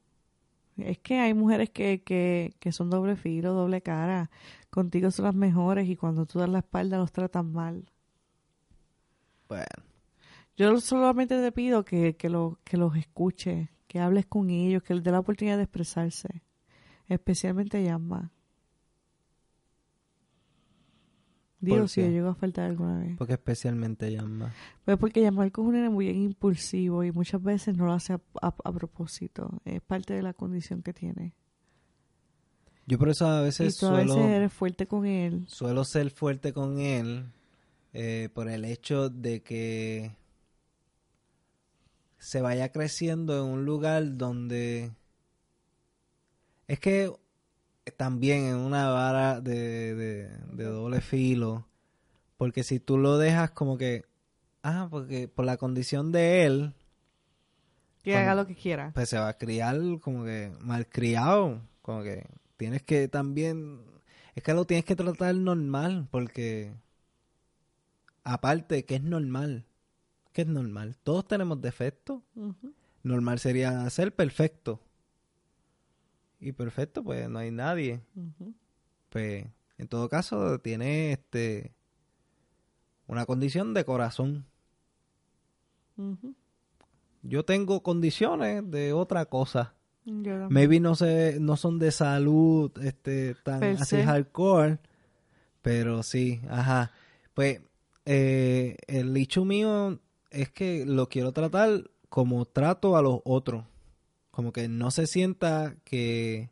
Es 0.82 1.00
que 1.00 1.20
hay 1.20 1.34
mujeres 1.34 1.70
que, 1.70 2.04
que, 2.04 2.56
que 2.60 2.72
son 2.72 2.90
doble 2.90 3.16
filo, 3.16 3.54
doble 3.54 3.82
cara. 3.82 4.30
Contigo 4.70 5.12
son 5.12 5.26
las 5.26 5.36
mejores 5.36 5.88
y 5.90 5.96
cuando 5.96 6.26
tú 6.26 6.40
das 6.40 6.50
la 6.50 6.60
espalda 6.60 6.98
los 6.98 7.12
tratan 7.12 7.52
mal. 7.54 7.92
Bueno, 9.48 9.66
Yo 10.58 10.80
solamente 10.80 11.42
te 11.42 11.52
pido 11.52 11.84
que, 11.86 12.16
que, 12.16 12.30
lo, 12.30 12.60
que 12.64 12.78
los 12.78 12.96
escuches, 12.96 13.70
que 13.88 14.00
hables 14.00 14.26
con 14.28 14.50
ellos, 14.50 14.84
que 14.84 14.94
les 14.94 15.04
dé 15.04 15.12
la 15.12 15.20
oportunidad 15.20 15.58
de 15.58 15.64
expresarse. 15.64 16.44
Especialmente 17.08 17.84
Yasma. 17.84 18.32
Digo, 21.62 21.80
¿Por 21.80 21.90
si 21.90 22.02
yo 22.02 22.08
llego 22.08 22.30
a 22.30 22.36
faltar 22.36 22.66
alguna 22.70 23.00
vez. 23.00 23.18
porque 23.18 23.34
especialmente 23.34 24.10
llama. 24.12 24.54
Pues 24.86 24.98
porque 24.98 25.22
Yamarco 25.22 25.62
es 25.62 25.68
un 25.68 25.74
nene 25.74 25.90
muy 25.90 26.06
bien 26.06 26.18
impulsivo 26.22 27.04
y 27.04 27.12
muchas 27.12 27.44
veces 27.44 27.76
no 27.76 27.86
lo 27.86 27.92
hace 27.94 28.14
a, 28.14 28.22
a- 28.42 28.56
a 28.64 28.72
propósito. 28.72 29.60
Es 29.66 29.82
parte 29.82 30.14
de 30.14 30.22
la 30.22 30.34
condición 30.34 30.82
que 30.82 30.94
tiene. 30.94 31.34
Yo 32.88 32.98
por 32.98 33.10
eso 33.10 33.28
a 33.28 33.42
Y 33.42 33.44
veces 33.46 33.78
tú 33.78 33.88
a 33.88 33.90
suelo... 33.90 34.16
veces 34.16 34.32
eres 34.32 34.54
fuerte 34.54 34.88
con 34.88 35.06
él. 35.06 35.44
suelo 35.48 35.84
ser 35.84 36.10
fuerte 36.12 36.54
con 36.54 36.80
él 36.80 37.26
eh, 37.94 38.30
por 38.34 38.48
el 38.50 38.64
hecho 38.66 39.10
de 39.10 39.42
que 39.44 40.16
se 42.20 42.42
vaya 42.42 42.72
creciendo 42.72 43.38
en 43.46 43.52
un 43.52 43.66
lugar 43.66 44.18
donde 44.18 44.92
es 46.68 46.80
que 46.80 47.12
también 47.92 48.46
en 48.46 48.56
una 48.58 48.90
vara 48.90 49.42
de, 49.42 49.96
de, 49.96 50.30
de 50.54 50.64
doble 50.66 51.02
filo 51.02 51.66
porque 52.38 52.64
si 52.64 52.80
tú 52.80 52.98
lo 52.98 53.18
dejas 53.18 53.52
como 53.52 53.78
que 53.78 54.06
ah 54.64 54.88
porque 54.90 55.28
por 55.28 55.46
la 55.46 55.58
condición 55.58 56.12
de 56.12 56.46
él 56.46 56.74
Que 58.04 58.16
haga 58.16 58.36
lo 58.36 58.48
que 58.48 58.56
quiera. 58.56 58.92
pues 58.94 59.10
se 59.10 59.18
va 59.20 59.28
a 59.30 59.38
criar 59.38 59.78
como 60.02 60.24
que 60.26 60.52
malcriado, 60.62 61.62
como 61.82 62.02
que 62.04 62.26
tienes 62.58 62.82
que 62.84 63.08
también, 63.08 63.82
es 64.36 64.44
que 64.44 64.54
lo 64.54 64.66
tienes 64.66 64.86
que 64.86 64.96
tratar 64.96 65.36
normal, 65.36 66.08
porque 66.12 66.74
aparte 68.24 68.86
que 68.86 68.96
es 68.96 69.04
normal, 69.04 69.66
que 70.34 70.42
es 70.44 70.48
normal, 70.48 70.96
todos 71.04 71.28
tenemos 71.28 71.62
defectos, 71.62 72.22
normal 73.04 73.40
sería 73.40 73.90
ser 73.90 74.14
perfecto, 74.16 74.80
y 76.40 76.52
perfecto 76.52 77.04
pues 77.04 77.30
no 77.30 77.40
hay 77.40 77.52
nadie, 77.52 78.02
pues 79.10 79.46
en 79.78 79.88
todo 79.88 80.10
caso 80.10 80.60
tiene 80.60 81.12
este 81.14 81.74
una 83.08 83.26
condición 83.26 83.74
de 83.74 83.86
corazón. 83.86 84.46
Yo 87.24 87.44
tengo 87.44 87.82
condiciones 87.82 88.70
de 88.70 88.94
otra 88.94 89.26
cosa. 89.26 89.74
Maybe 90.06 90.80
no 90.80 90.96
sé, 90.96 91.38
no 91.40 91.58
son 91.58 91.78
de 91.78 91.92
salud, 91.92 92.72
este, 92.82 93.36
tan 93.44 93.60
Per 93.60 93.76
así 93.76 93.98
se. 93.98 94.04
hardcore, 94.04 94.80
pero 95.62 96.04
sí, 96.04 96.42
ajá. 96.50 96.92
Pues 97.34 97.62
eh, 98.06 98.78
el 98.88 99.14
dicho 99.14 99.46
mío 99.46 100.00
es 100.32 100.50
que 100.50 100.86
lo 100.86 101.10
quiero 101.10 101.32
tratar 101.32 101.90
como 102.10 102.46
trato 102.46 102.96
a 102.98 103.02
los 103.02 103.20
otros, 103.24 103.66
como 104.40 104.54
que 104.54 104.70
no 104.70 104.90
se 104.90 105.06
sienta 105.06 105.76
que 105.84 106.50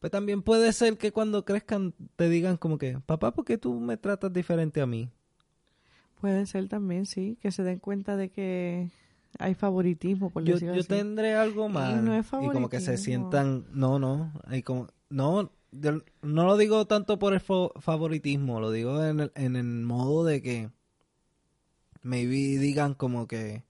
pues 0.00 0.10
también 0.10 0.42
puede 0.42 0.72
ser 0.72 0.98
que 0.98 1.12
cuando 1.12 1.44
crezcan 1.44 1.94
te 2.16 2.28
digan 2.28 2.56
como 2.56 2.78
que, 2.78 2.98
papá, 3.06 3.32
¿por 3.32 3.44
qué 3.44 3.58
tú 3.58 3.78
me 3.78 3.96
tratas 3.96 4.32
diferente 4.32 4.80
a 4.80 4.86
mí? 4.86 5.08
Puede 6.20 6.46
ser 6.46 6.66
también, 6.66 7.06
sí, 7.06 7.38
que 7.40 7.52
se 7.52 7.62
den 7.62 7.78
cuenta 7.78 8.16
de 8.16 8.28
que 8.28 8.90
hay 9.38 9.54
favoritismo, 9.54 10.30
por 10.30 10.42
yo, 10.42 10.54
decirlo 10.54 10.74
yo 10.74 10.80
así. 10.80 10.88
tendré 10.88 11.36
algo 11.36 11.68
Y 11.68 11.72
mal. 11.72 12.04
no 12.04 12.12
es 12.12 12.26
y 12.26 12.48
como 12.48 12.68
que 12.68 12.80
se 12.80 12.98
sientan, 12.98 13.64
no, 13.72 14.00
no, 14.00 14.32
y 14.50 14.62
como, 14.62 14.88
no, 15.10 15.52
yo 15.70 16.02
no 16.22 16.44
lo 16.44 16.56
digo 16.56 16.88
tanto 16.88 17.20
por 17.20 17.34
el 17.34 17.40
favoritismo, 17.40 18.58
lo 18.58 18.72
digo 18.72 19.00
en 19.04 19.20
el, 19.20 19.32
en 19.36 19.54
el 19.54 19.64
modo 19.84 20.24
de 20.24 20.42
que 20.42 20.70
maybe 22.02 22.58
digan 22.58 22.94
como 22.94 23.28
que, 23.28 23.62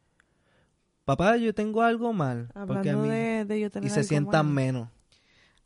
papá, 1.04 1.36
yo 1.36 1.54
tengo 1.54 1.82
algo 1.82 2.12
mal, 2.12 2.48
porque 2.66 2.90
a 2.90 2.92
Hablando 2.92 3.02
mí, 3.02 3.08
de, 3.08 3.44
de 3.44 3.60
yo 3.60 3.70
tener 3.70 3.86
y 3.86 3.90
se 3.90 4.04
sientan 4.04 4.46
mal, 4.46 4.54
menos. 4.54 4.88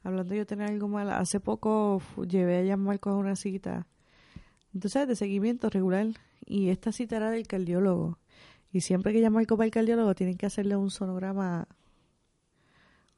Hablando 0.02 0.32
de 0.32 0.38
yo 0.38 0.46
tener 0.46 0.68
algo 0.70 0.88
mal, 0.88 1.10
hace 1.10 1.40
poco 1.40 2.00
llevé 2.28 2.58
a 2.58 2.62
Gianmarco 2.64 3.10
a 3.10 3.16
una 3.16 3.36
cita, 3.36 3.86
entonces 4.72 5.08
de 5.08 5.16
seguimiento 5.16 5.68
regular, 5.70 6.06
y 6.44 6.68
esta 6.68 6.92
cita 6.92 7.16
era 7.16 7.30
del 7.30 7.46
cardiólogo. 7.46 8.18
Y 8.72 8.82
siempre 8.82 9.12
que 9.12 9.20
Gianmarco 9.20 9.56
va 9.56 9.64
al 9.64 9.70
cardiólogo 9.70 10.14
tienen 10.14 10.36
que 10.36 10.46
hacerle 10.46 10.76
un 10.76 10.90
sonograma, 10.90 11.66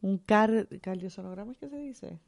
un 0.00 0.18
car 0.18 0.68
cardiosonograma, 0.80 1.52
¿es 1.52 1.58
que 1.58 1.68
se 1.68 1.76
dice? 1.76 2.18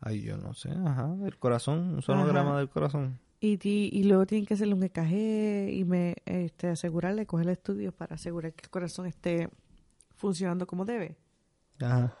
Ay, 0.00 0.22
yo 0.22 0.36
no 0.36 0.54
sé, 0.54 0.70
ajá, 0.70 1.08
del 1.16 1.36
corazón, 1.38 1.94
un 1.94 2.02
sonograma 2.02 2.50
Ajá. 2.50 2.58
del 2.58 2.68
corazón. 2.70 3.18
Y, 3.42 3.56
ti- 3.56 3.88
y 3.92 4.04
luego 4.04 4.26
tienen 4.26 4.44
que 4.46 4.54
hacerle 4.54 4.74
un 4.74 4.82
EKG 4.82 5.70
y 5.72 5.84
me 5.86 6.16
este, 6.26 6.68
asegurarle, 6.68 7.24
coger 7.26 7.48
estudios 7.48 7.94
para 7.94 8.14
asegurar 8.16 8.52
que 8.52 8.64
el 8.64 8.70
corazón 8.70 9.06
esté 9.06 9.48
funcionando 10.16 10.66
como 10.66 10.84
debe. 10.84 11.16
Ajá. 11.80 12.14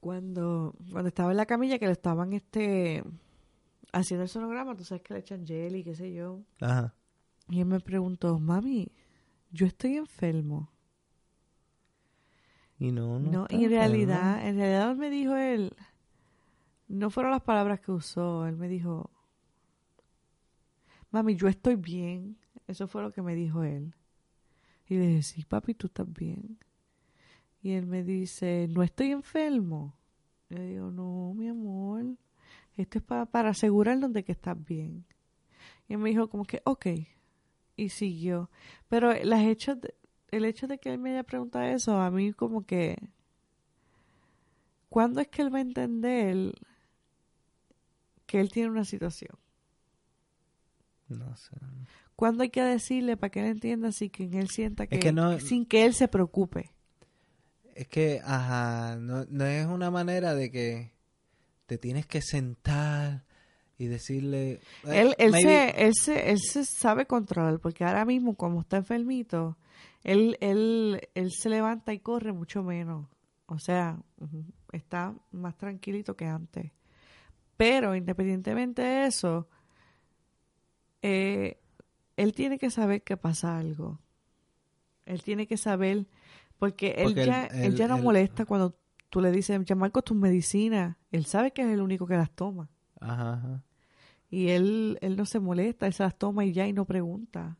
Cuando, 0.00 0.74
cuando 0.92 1.08
estaba 1.08 1.30
en 1.32 1.36
la 1.36 1.46
camilla 1.46 1.78
que 1.78 1.86
le 1.86 1.92
estaban 1.92 2.32
este 2.32 3.02
haciendo 3.92 4.22
el 4.22 4.28
sonograma, 4.30 4.74
tú 4.76 4.84
sabes 4.84 5.02
que 5.02 5.12
le 5.14 5.20
echan 5.20 5.46
jelly, 5.46 5.84
qué 5.84 5.94
sé 5.94 6.12
yo. 6.12 6.40
Ajá. 6.60 6.94
Y 7.48 7.60
él 7.60 7.66
me 7.66 7.80
preguntó, 7.80 8.38
mami, 8.38 8.88
yo 9.50 9.66
estoy 9.66 9.96
enfermo. 9.96 10.70
Y 12.78 12.92
no, 12.92 13.18
no. 13.18 13.30
No, 13.30 13.46
y 13.50 13.56
en 13.56 13.62
enfermo. 13.64 13.76
realidad, 13.76 14.46
en 14.48 14.56
realidad 14.56 14.96
me 14.96 15.10
dijo 15.10 15.36
él, 15.36 15.74
no 16.90 17.10
fueron 17.10 17.32
las 17.32 17.42
palabras 17.42 17.80
que 17.80 17.92
usó, 17.92 18.46
él 18.46 18.56
me 18.56 18.68
dijo, 18.68 19.10
mami, 21.10 21.36
yo 21.36 21.48
estoy 21.48 21.76
bien. 21.76 22.36
Eso 22.66 22.86
fue 22.88 23.02
lo 23.02 23.12
que 23.12 23.22
me 23.22 23.34
dijo 23.34 23.62
él. 23.62 23.94
Y 24.88 24.96
le 24.96 25.06
dije, 25.06 25.22
sí, 25.22 25.44
papi, 25.44 25.74
tú 25.74 25.86
estás 25.86 26.12
bien. 26.12 26.58
Y 27.62 27.72
él 27.72 27.86
me 27.86 28.02
dice, 28.02 28.66
no 28.68 28.82
estoy 28.82 29.12
enfermo. 29.12 29.94
Le 30.48 30.66
digo, 30.66 30.90
no, 30.90 31.32
mi 31.34 31.48
amor, 31.48 32.04
esto 32.74 32.98
es 32.98 33.04
para, 33.04 33.26
para 33.26 33.50
asegurarnos 33.50 34.12
de 34.12 34.24
que 34.24 34.32
estás 34.32 34.62
bien. 34.64 35.04
Y 35.88 35.94
él 35.94 35.98
me 36.00 36.10
dijo 36.10 36.28
como 36.28 36.44
que, 36.44 36.60
ok. 36.64 36.86
Y 37.76 37.88
siguió. 37.90 38.50
Pero 38.88 39.12
las 39.22 39.42
hechos 39.42 39.78
el 40.30 40.44
hecho 40.44 40.66
de 40.66 40.78
que 40.78 40.92
él 40.92 40.98
me 40.98 41.10
haya 41.10 41.22
preguntado 41.22 41.64
eso, 41.64 41.98
a 41.98 42.10
mí 42.10 42.32
como 42.32 42.64
que... 42.66 42.96
¿Cuándo 44.88 45.20
es 45.20 45.28
que 45.28 45.42
él 45.42 45.54
va 45.54 45.58
a 45.58 45.62
entender 45.62 46.52
que 48.30 48.40
él 48.40 48.50
tiene 48.50 48.70
una 48.70 48.84
situación? 48.84 49.36
No 51.08 51.36
sé. 51.36 51.56
¿Cuándo 52.14 52.42
hay 52.44 52.50
que 52.50 52.62
decirle 52.62 53.16
para 53.16 53.30
que 53.30 53.40
él 53.40 53.46
entienda 53.46 53.88
así 53.88 54.10
que 54.10 54.24
él 54.24 54.48
sienta 54.48 54.86
que, 54.86 54.98
que 55.00 55.12
no- 55.12 55.40
sin 55.40 55.66
que 55.66 55.84
él 55.84 55.94
se 55.94 56.06
preocupe? 56.06 56.70
Es 57.74 57.88
que, 57.88 58.20
ajá, 58.24 58.96
no, 58.96 59.24
no 59.28 59.44
es 59.46 59.66
una 59.66 59.90
manera 59.90 60.34
de 60.34 60.50
que 60.50 60.92
te 61.66 61.78
tienes 61.78 62.06
que 62.06 62.20
sentar 62.22 63.24
y 63.78 63.86
decirle... 63.86 64.52
eh, 64.52 64.60
Él, 64.92 65.14
él, 65.18 65.32
se, 65.32 65.70
él, 65.86 65.92
se, 65.94 66.30
él 66.30 66.38
se 66.38 66.64
sabe 66.64 67.06
controlar 67.06 67.58
porque 67.58 67.84
ahora 67.84 68.04
mismo 68.04 68.36
como 68.36 68.60
está 68.60 68.76
enfermito, 68.76 69.56
él, 70.04 70.36
él, 70.40 71.08
él 71.14 71.30
se 71.32 71.48
levanta 71.48 71.92
y 71.92 71.98
corre 72.00 72.32
mucho 72.32 72.62
menos. 72.62 73.08
O 73.46 73.58
sea, 73.58 73.98
está 74.72 75.14
más 75.32 75.56
tranquilito 75.56 76.14
que 76.16 76.26
antes. 76.26 76.70
Pero 77.60 77.94
independientemente 77.94 78.80
de 78.80 79.06
eso, 79.06 79.46
eh, 81.02 81.60
él 82.16 82.32
tiene 82.32 82.58
que 82.58 82.70
saber 82.70 83.02
que 83.02 83.18
pasa 83.18 83.58
algo. 83.58 83.98
Él 85.04 85.22
tiene 85.22 85.46
que 85.46 85.58
saber, 85.58 86.06
porque 86.58 86.94
él 86.96 87.04
Porque 87.04 87.20
él- 87.20 87.26
ya, 87.26 87.46
él, 87.46 87.64
él- 87.72 87.76
ya 87.76 87.86
no 87.86 87.96
él- 87.96 88.02
molesta 88.02 88.46
cuando 88.46 88.78
tú 89.10 89.20
le 89.20 89.30
dices, 89.30 89.60
ya 89.66 89.74
Marco, 89.74 90.00
tus 90.00 90.16
medicinas. 90.16 90.96
Él 91.10 91.26
sabe 91.26 91.52
que 91.52 91.60
es 91.60 91.68
el 91.68 91.82
único 91.82 92.06
que 92.06 92.14
las 92.16 92.30
toma. 92.30 92.70
Ajá, 92.98 93.34
ajá. 93.34 93.62
Y 94.30 94.48
él, 94.48 94.96
él 95.02 95.16
no 95.18 95.26
se 95.26 95.38
molesta, 95.38 95.86
él 95.86 95.92
se 95.92 96.02
las 96.02 96.16
toma 96.16 96.46
y 96.46 96.52
ya 96.52 96.66
y 96.66 96.72
no 96.72 96.86
pregunta. 96.86 97.58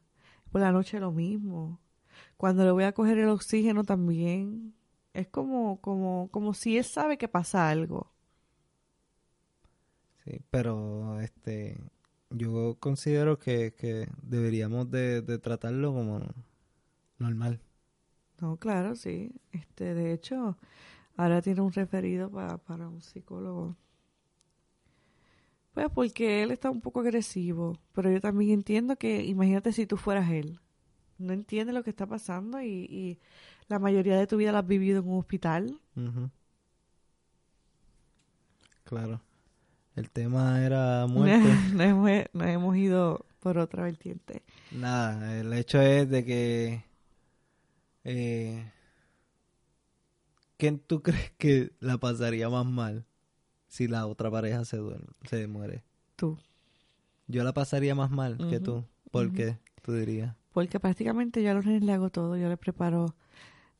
Por 0.50 0.62
la 0.62 0.72
noche 0.72 0.98
lo 0.98 1.12
mismo. 1.12 1.78
Cuando 2.38 2.64
le 2.64 2.70
voy 2.70 2.84
a 2.84 2.92
coger 2.92 3.18
el 3.18 3.28
oxígeno 3.28 3.84
también. 3.84 4.74
Es 5.12 5.26
como, 5.26 5.80
como, 5.82 6.28
como 6.30 6.54
si 6.54 6.78
él 6.78 6.84
sabe 6.84 7.18
que 7.18 7.28
pasa 7.28 7.68
algo. 7.68 8.12
Sí, 10.30 10.40
pero 10.50 11.20
este 11.20 11.80
yo 12.30 12.76
considero 12.80 13.38
que, 13.38 13.74
que 13.74 14.06
deberíamos 14.22 14.90
de, 14.90 15.22
de 15.22 15.38
tratarlo 15.38 15.92
como 15.92 16.20
normal. 17.18 17.60
No, 18.40 18.56
claro, 18.56 18.96
sí. 18.96 19.32
Este, 19.52 19.94
de 19.94 20.12
hecho, 20.12 20.56
ahora 21.16 21.42
tiene 21.42 21.62
un 21.62 21.72
referido 21.72 22.30
pa- 22.30 22.58
para 22.58 22.88
un 22.88 23.00
psicólogo. 23.02 23.76
Pues 25.72 25.88
porque 25.94 26.42
él 26.42 26.50
está 26.50 26.70
un 26.70 26.80
poco 26.80 27.00
agresivo, 27.00 27.76
pero 27.92 28.10
yo 28.10 28.20
también 28.20 28.50
entiendo 28.52 28.96
que, 28.96 29.24
imagínate 29.24 29.72
si 29.72 29.86
tú 29.86 29.96
fueras 29.96 30.30
él. 30.30 30.60
No 31.18 31.32
entiendes 31.34 31.74
lo 31.74 31.84
que 31.84 31.90
está 31.90 32.06
pasando 32.06 32.62
y, 32.62 32.68
y 32.68 33.18
la 33.68 33.78
mayoría 33.80 34.18
de 34.18 34.26
tu 34.26 34.36
vida 34.38 34.52
la 34.52 34.60
has 34.60 34.66
vivido 34.68 35.00
en 35.00 35.08
un 35.08 35.18
hospital. 35.20 35.80
Claro. 38.84 39.20
El 40.00 40.08
tema 40.08 40.64
era 40.64 41.06
muerte. 41.06 41.46
nos, 41.74 41.86
hemos, 41.86 42.10
nos 42.32 42.46
hemos 42.46 42.74
ido 42.74 43.26
por 43.38 43.58
otra 43.58 43.82
vertiente. 43.82 44.42
Nada, 44.72 45.38
el 45.38 45.52
hecho 45.52 45.78
es 45.78 46.08
de 46.08 46.24
que... 46.24 46.84
Eh, 48.04 48.72
¿Quién 50.56 50.78
tú 50.78 51.02
crees 51.02 51.32
que 51.36 51.72
la 51.80 51.98
pasaría 51.98 52.48
más 52.48 52.64
mal 52.64 53.04
si 53.68 53.88
la 53.88 54.06
otra 54.06 54.30
pareja 54.30 54.64
se 54.64 54.78
duerme, 54.78 55.08
se 55.28 55.46
muere? 55.46 55.84
Tú. 56.16 56.38
Yo 57.26 57.44
la 57.44 57.52
pasaría 57.52 57.94
más 57.94 58.10
mal 58.10 58.38
que 58.48 58.58
tú. 58.58 58.86
¿Por 59.10 59.34
qué? 59.34 59.58
Tú 59.82 59.92
dirías. 59.92 60.34
Porque 60.50 60.80
prácticamente 60.80 61.42
yo 61.42 61.50
a 61.50 61.54
los 61.54 61.66
nenes 61.66 61.82
le 61.82 61.92
hago 61.92 62.08
todo. 62.08 62.38
Yo 62.38 62.48
les 62.48 62.58
preparo 62.58 63.14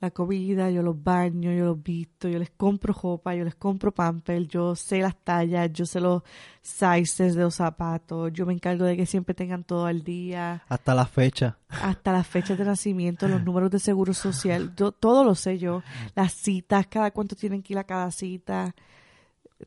la 0.00 0.10
comida, 0.10 0.70
yo 0.70 0.82
los 0.82 1.02
baño, 1.02 1.52
yo 1.52 1.66
los 1.66 1.82
visto, 1.82 2.26
yo 2.28 2.38
les 2.38 2.50
compro 2.50 2.94
ropa, 2.94 3.34
yo 3.34 3.44
les 3.44 3.54
compro 3.54 3.92
pamper, 3.92 4.46
yo 4.48 4.74
sé 4.74 5.00
las 5.00 5.14
tallas, 5.22 5.70
yo 5.72 5.84
sé 5.84 6.00
los 6.00 6.22
sizes 6.62 7.34
de 7.34 7.42
los 7.42 7.56
zapatos, 7.56 8.32
yo 8.32 8.46
me 8.46 8.54
encargo 8.54 8.86
de 8.86 8.96
que 8.96 9.04
siempre 9.04 9.34
tengan 9.34 9.62
todo 9.62 9.84
al 9.84 10.02
día, 10.02 10.62
Hasta 10.68 10.94
la 10.94 11.04
fecha. 11.04 11.58
hasta 11.68 12.12
las 12.12 12.26
fechas 12.26 12.56
de 12.56 12.64
nacimiento, 12.64 13.28
los 13.28 13.42
números 13.44 13.70
de 13.70 13.78
seguro 13.78 14.14
social, 14.14 14.72
yo, 14.74 14.90
todo 14.90 15.22
lo 15.22 15.34
sé 15.34 15.58
yo, 15.58 15.82
las 16.14 16.32
citas, 16.32 16.86
cada 16.86 17.10
cuánto 17.10 17.36
tienen 17.36 17.62
que 17.62 17.74
ir 17.74 17.78
a 17.78 17.84
cada 17.84 18.10
cita, 18.10 18.74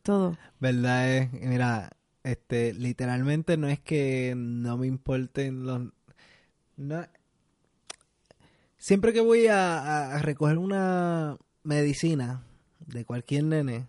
todo. 0.02 0.36
verdad 0.60 1.10
es, 1.16 1.32
mira, 1.32 1.92
este, 2.24 2.74
literalmente 2.74 3.56
no 3.58 3.68
es 3.68 3.80
que 3.80 4.34
no 4.36 4.78
me 4.78 4.88
importen 4.88 5.64
los, 5.66 5.82
no, 6.78 7.06
siempre 8.84 9.14
que 9.14 9.22
voy 9.22 9.48
a, 9.48 10.20
recoger 10.22 10.58
una 10.58 11.38
medicina 11.64 12.44
de 12.86 13.06
cualquier 13.06 13.46
nene, 13.46 13.88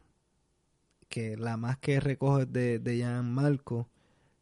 que 1.09 1.37
la 1.37 1.57
más 1.57 1.79
que 1.79 1.99
recojo 1.99 2.43
es 2.43 2.53
de, 2.53 2.79
de 2.79 2.99
Gianmarco, 2.99 3.89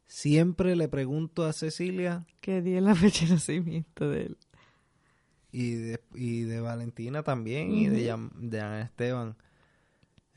siempre 0.07 0.77
le 0.77 0.89
pregunto 0.89 1.47
a 1.47 1.55
Cecilia 1.55 2.27
Que 2.43 2.61
día 2.61 2.77
es 2.77 2.83
la 2.85 2.95
fecha 2.95 3.25
de 3.25 3.33
nacimiento 3.33 4.11
de 4.11 4.25
él. 4.25 4.37
y 5.53 5.73
de, 5.73 6.01
y 6.15 6.43
de 6.43 6.61
Valentina 6.61 7.23
también 7.23 7.73
y 7.73 7.89
de. 7.89 8.11
Jan- 8.11 8.31
de 8.35 8.83
Esteban. 8.83 9.37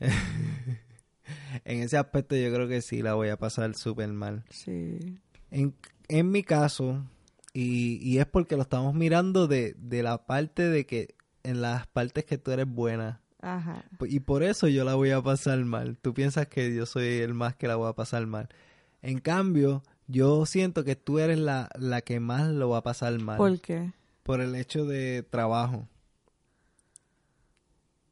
en 0.00 1.82
ese 1.82 1.98
aspecto 1.98 2.36
yo 2.36 2.50
creo 2.54 2.68
que 2.68 2.80
sí 2.80 3.02
la 3.02 3.12
voy 3.12 3.28
a 3.28 3.36
pasar 3.36 3.74
súper 3.74 4.08
mal. 4.08 4.44
Sí. 4.48 5.18
En, 5.50 5.74
en 6.08 6.30
mi 6.30 6.42
caso, 6.42 7.04
y, 7.58 7.98
y 8.02 8.18
es 8.18 8.26
porque 8.26 8.56
lo 8.56 8.62
estamos 8.62 8.94
mirando 8.94 9.46
de, 9.46 9.74
de 9.78 10.02
la 10.02 10.26
parte 10.26 10.68
de 10.68 10.84
que 10.84 11.14
en 11.42 11.62
las 11.62 11.86
partes 11.86 12.24
que 12.26 12.36
tú 12.36 12.50
eres 12.50 12.66
buena. 12.66 13.22
Ajá. 13.40 13.84
Y 14.02 14.20
por 14.20 14.42
eso 14.42 14.68
yo 14.68 14.84
la 14.84 14.94
voy 14.94 15.10
a 15.10 15.22
pasar 15.22 15.64
mal. 15.64 15.96
Tú 15.96 16.12
piensas 16.12 16.48
que 16.48 16.74
yo 16.74 16.84
soy 16.84 17.06
el 17.06 17.32
más 17.32 17.56
que 17.56 17.66
la 17.68 17.76
voy 17.76 17.88
a 17.88 17.94
pasar 17.94 18.26
mal. 18.26 18.48
En 19.00 19.20
cambio, 19.20 19.82
yo 20.06 20.44
siento 20.44 20.84
que 20.84 20.96
tú 20.96 21.18
eres 21.18 21.38
la, 21.38 21.70
la 21.78 22.02
que 22.02 22.20
más 22.20 22.48
lo 22.48 22.68
va 22.68 22.78
a 22.78 22.82
pasar 22.82 23.18
mal. 23.20 23.38
¿Por 23.38 23.58
qué? 23.60 23.92
por 24.22 24.40
el 24.40 24.54
hecho 24.56 24.84
de 24.84 25.22
trabajo. 25.22 25.88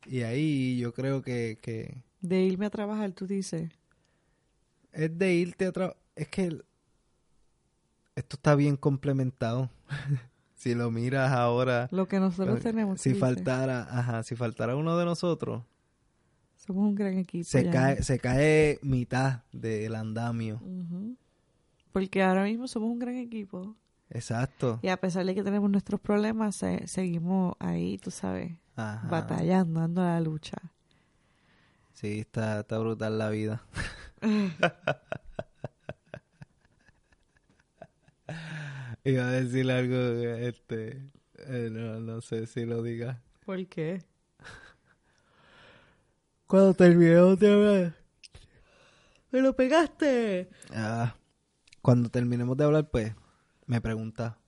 Y 0.06 0.22
ahí 0.22 0.78
yo 0.78 0.94
creo 0.94 1.22
que, 1.22 1.58
que 1.60 2.02
De 2.20 2.40
irme 2.42 2.66
a 2.66 2.70
trabajar, 2.70 3.12
tú 3.12 3.26
dices. 3.26 3.70
es 4.92 5.18
de 5.18 5.34
irte 5.34 5.66
a 5.66 5.72
trabajar. 5.72 6.00
Es 6.14 6.28
que 6.28 6.62
esto 8.16 8.36
está 8.36 8.54
bien 8.54 8.76
complementado. 8.76 9.70
si 10.54 10.74
lo 10.74 10.90
miras 10.90 11.32
ahora, 11.32 11.88
Lo 11.90 12.08
que 12.08 12.18
nosotros 12.20 12.58
eh, 12.58 12.62
tenemos. 12.62 13.00
si 13.00 13.14
faltara, 13.14 13.82
ajá, 13.90 14.22
si 14.22 14.34
faltara 14.36 14.76
uno 14.76 14.96
de 14.96 15.04
nosotros, 15.04 15.62
Somos 16.56 16.84
un 16.88 16.94
gran 16.94 17.18
equipo. 17.18 17.44
se 17.44 17.64
ya. 17.64 17.70
cae, 17.70 18.02
se 18.02 18.18
cae 18.18 18.78
mitad 18.82 19.42
del 19.52 19.94
andamio. 19.94 20.62
Porque 21.92 22.22
ahora 22.22 22.44
mismo 22.44 22.66
somos 22.68 22.90
un 22.90 22.98
gran 22.98 23.16
equipo. 23.16 23.76
Exacto. 24.10 24.78
Y 24.82 24.88
a 24.88 24.96
pesar 24.96 25.24
de 25.26 25.34
que 25.34 25.42
tenemos 25.42 25.70
nuestros 25.70 26.00
problemas, 26.00 26.56
se- 26.56 26.86
seguimos 26.86 27.54
ahí, 27.58 27.98
tú 27.98 28.10
sabes, 28.10 28.56
Ajá. 28.76 29.06
batallando, 29.08 29.80
dando 29.80 30.02
la 30.02 30.20
lucha. 30.20 30.56
Sí, 31.92 32.20
está, 32.20 32.60
está 32.60 32.78
brutal 32.78 33.18
la 33.18 33.28
vida. 33.30 33.62
Iba 39.04 39.28
a 39.28 39.32
decir 39.32 39.70
algo, 39.70 39.96
este, 39.96 41.10
eh, 41.46 41.68
no, 41.70 42.00
no 42.00 42.20
sé 42.20 42.46
si 42.46 42.64
lo 42.64 42.82
diga. 42.82 43.22
¿Por 43.44 43.66
qué? 43.66 44.02
Cuando 46.46 46.74
terminemos 46.74 47.38
de 47.38 47.52
hablar, 47.52 47.94
¡Me 49.30 49.40
lo 49.40 49.56
pegaste! 49.56 50.48
ah, 50.70 51.16
cuando 51.82 52.08
terminemos 52.08 52.56
de 52.56 52.64
hablar, 52.64 52.88
pues, 52.90 53.12
me 53.66 53.80
pregunta, 53.80 54.38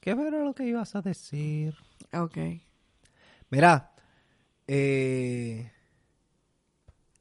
¿qué 0.00 0.10
era 0.10 0.44
lo 0.44 0.54
que 0.54 0.66
ibas 0.66 0.94
a 0.94 1.02
decir? 1.02 1.74
Ok. 2.12 2.36
Mira, 3.48 3.92
eh, 4.68 5.72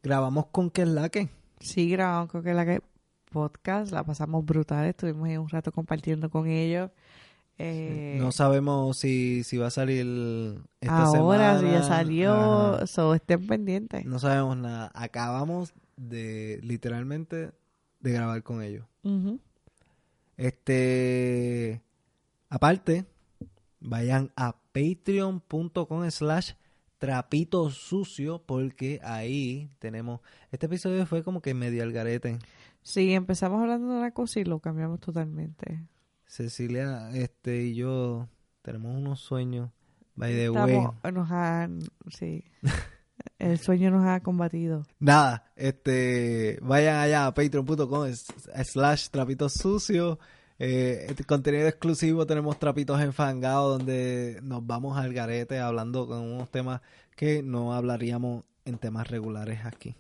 grabamos 0.04 0.48
con 0.48 0.70
que 0.70 0.84
es 0.84 0.88
la 0.88 1.10
que. 1.10 1.30
Sí, 1.62 1.90
grabamos 1.90 2.30
con 2.30 2.44
que 2.44 2.54
la 2.54 2.66
que... 2.66 2.82
podcast. 3.30 3.92
La 3.92 4.04
pasamos 4.04 4.46
brutal. 4.46 4.86
Estuvimos 4.88 5.28
ahí 5.30 5.38
un 5.38 5.50
rato 5.50 5.72
compartiendo 5.72 6.30
con 6.30 6.48
ellos. 6.48 6.92
Eh, 7.58 8.16
No 8.20 8.32
sabemos 8.32 8.98
si, 8.98 9.44
si 9.44 9.58
va 9.58 9.68
a 9.68 9.72
salir 9.72 10.06
esta 10.80 11.04
ahora 11.04 11.58
semana. 11.58 11.60
sí 11.60 11.66
ya 11.80 11.84
salió. 11.84 12.34
Ajá. 12.76 12.88
So, 12.88 13.14
estén 13.16 13.46
pendientes. 13.48 14.06
No 14.06 14.18
sabemos 14.20 14.58
nada. 14.58 14.92
Acabamos 14.94 15.74
de, 15.98 16.60
literalmente, 16.64 17.52
de 18.00 18.12
grabar 18.12 18.42
con 18.44 18.62
ellos. 18.64 18.86
Este, 20.38 21.82
aparte, 22.50 23.06
vayan 23.82 24.32
a 24.36 24.56
patreon.com 24.72 26.10
slash 26.10 26.54
trapito 26.98 27.70
sucio 27.72 28.42
porque 28.46 29.00
ahí 29.04 29.70
tenemos, 29.80 30.22
este 30.52 30.66
episodio 30.66 31.06
fue 31.06 31.24
como 31.24 31.42
que 31.42 31.54
medio 31.54 31.84
al 31.84 31.92
garete. 31.92 32.40
Sí, 32.82 33.14
empezamos 33.14 33.62
hablando 33.62 33.92
de 33.92 34.00
una 34.00 34.12
cosa 34.12 34.40
y 34.40 34.46
lo 34.46 34.60
cambiamos 34.60 35.00
totalmente. 35.00 35.84
Cecilia, 36.26 37.10
este 37.14 37.64
y 37.64 37.76
yo 37.76 38.28
tenemos 38.62 38.96
unos 38.96 39.20
sueños. 39.20 39.72
By 40.16 40.34
the 40.34 40.50
way. 40.50 40.76
Estamos, 40.76 41.14
nos 41.14 41.32
han, 41.32 41.80
sí. 42.10 42.44
El 43.40 43.58
sueño 43.60 43.92
nos 43.92 44.06
ha 44.06 44.22
combatido. 44.22 44.86
Nada, 45.00 45.52
este, 45.56 46.60
vayan 46.62 46.98
allá 46.98 47.26
a 47.26 47.34
patreon.com 47.34 48.08
slash 48.64 49.10
trapitos 49.10 49.54
sucios. 49.54 50.18
Eh, 50.58 51.06
este 51.10 51.24
contenido 51.24 51.68
exclusivo 51.68 52.26
tenemos 52.26 52.60
trapitos 52.60 53.02
enfangados 53.02 53.78
donde 53.78 54.40
nos 54.44 54.66
vamos 54.68 54.98
al 54.98 55.14
garete 55.14 55.58
hablando 55.60 56.06
con 56.06 56.20
unos 56.20 56.52
temas 56.52 56.82
que 57.16 57.42
no 57.42 57.74
hablaríamos 57.74 58.44
en 58.66 58.78
temas 58.78 59.08
regulares 59.10 59.66
aquí. 59.66 59.96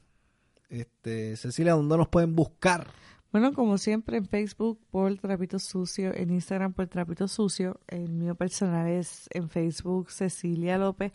Este, 0.69 1.35
Cecilia, 1.35 1.73
¿dónde 1.73 1.97
nos 1.97 2.07
pueden 2.07 2.35
buscar? 2.35 2.87
Bueno, 3.31 3.53
como 3.53 3.77
siempre 3.77 4.17
en 4.17 4.25
Facebook 4.25 4.79
por 4.89 5.15
Trapito 5.17 5.59
Sucio, 5.59 6.15
en 6.15 6.31
Instagram 6.31 6.73
por 6.73 6.87
Trapito 6.87 7.27
Sucio, 7.27 7.79
el 7.87 8.09
mío 8.09 8.33
personal 8.33 8.87
es 8.87 9.27
en 9.31 9.49
Facebook 9.49 10.09
Cecilia 10.09 10.79
López 10.79 11.11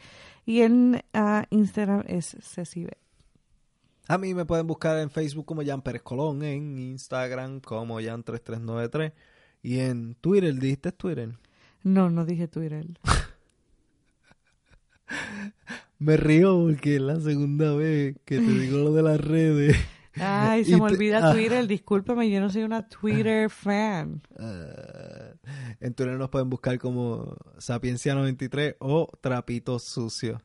y 0.47 0.61
en 0.61 1.03
ah, 1.13 1.47
Instagram 1.51 2.05
es 2.07 2.37
Cecibe. 2.41 2.99
A 4.07 4.19
mí 4.19 4.35
me 4.35 4.45
pueden 4.45 4.67
buscar 4.67 4.99
en 4.99 5.11
Facebook 5.11 5.47
como 5.47 5.65
Jan 5.65 5.83
Pérez 5.83 6.03
Colón, 6.03 6.45
en 6.45 6.79
Instagram 6.79 7.61
como 7.61 8.01
Jan3393 8.01 9.13
y 9.63 9.81
en 9.81 10.15
Twitter, 10.17 10.55
¿dijiste 10.55 10.93
Twitter? 10.93 11.37
No, 11.83 12.11
no 12.11 12.25
dije 12.25 12.47
Twitter. 12.47 12.87
Me 15.99 16.17
río 16.17 16.59
porque 16.61 16.97
es 16.97 17.01
la 17.03 17.21
segunda 17.21 17.75
vez 17.75 18.17
que 18.25 18.39
te 18.39 18.43
digo 18.43 18.79
lo 18.79 18.93
de 18.93 19.03
las 19.03 19.21
redes. 19.21 19.77
Ay, 20.17 20.65
se 20.65 20.73
me 20.73 20.89
te- 20.89 20.95
olvida 20.95 21.31
ah. 21.31 21.33
Twitter, 21.33 21.67
discúlpame, 21.67 22.31
yo 22.31 22.41
no 22.41 22.51
soy 22.51 22.63
una 22.63 22.89
Twitter 22.89 23.49
fan. 23.51 24.23
Ah, 24.39 25.35
en 25.81 25.95
Twitter 25.95 26.17
nos 26.17 26.31
pueden 26.31 26.51
buscar 26.51 26.79
como 26.79 27.37
Sapiencia93 27.59 28.77
o 28.81 29.09
Trapito 29.21 29.79
Sucio. 29.79 30.41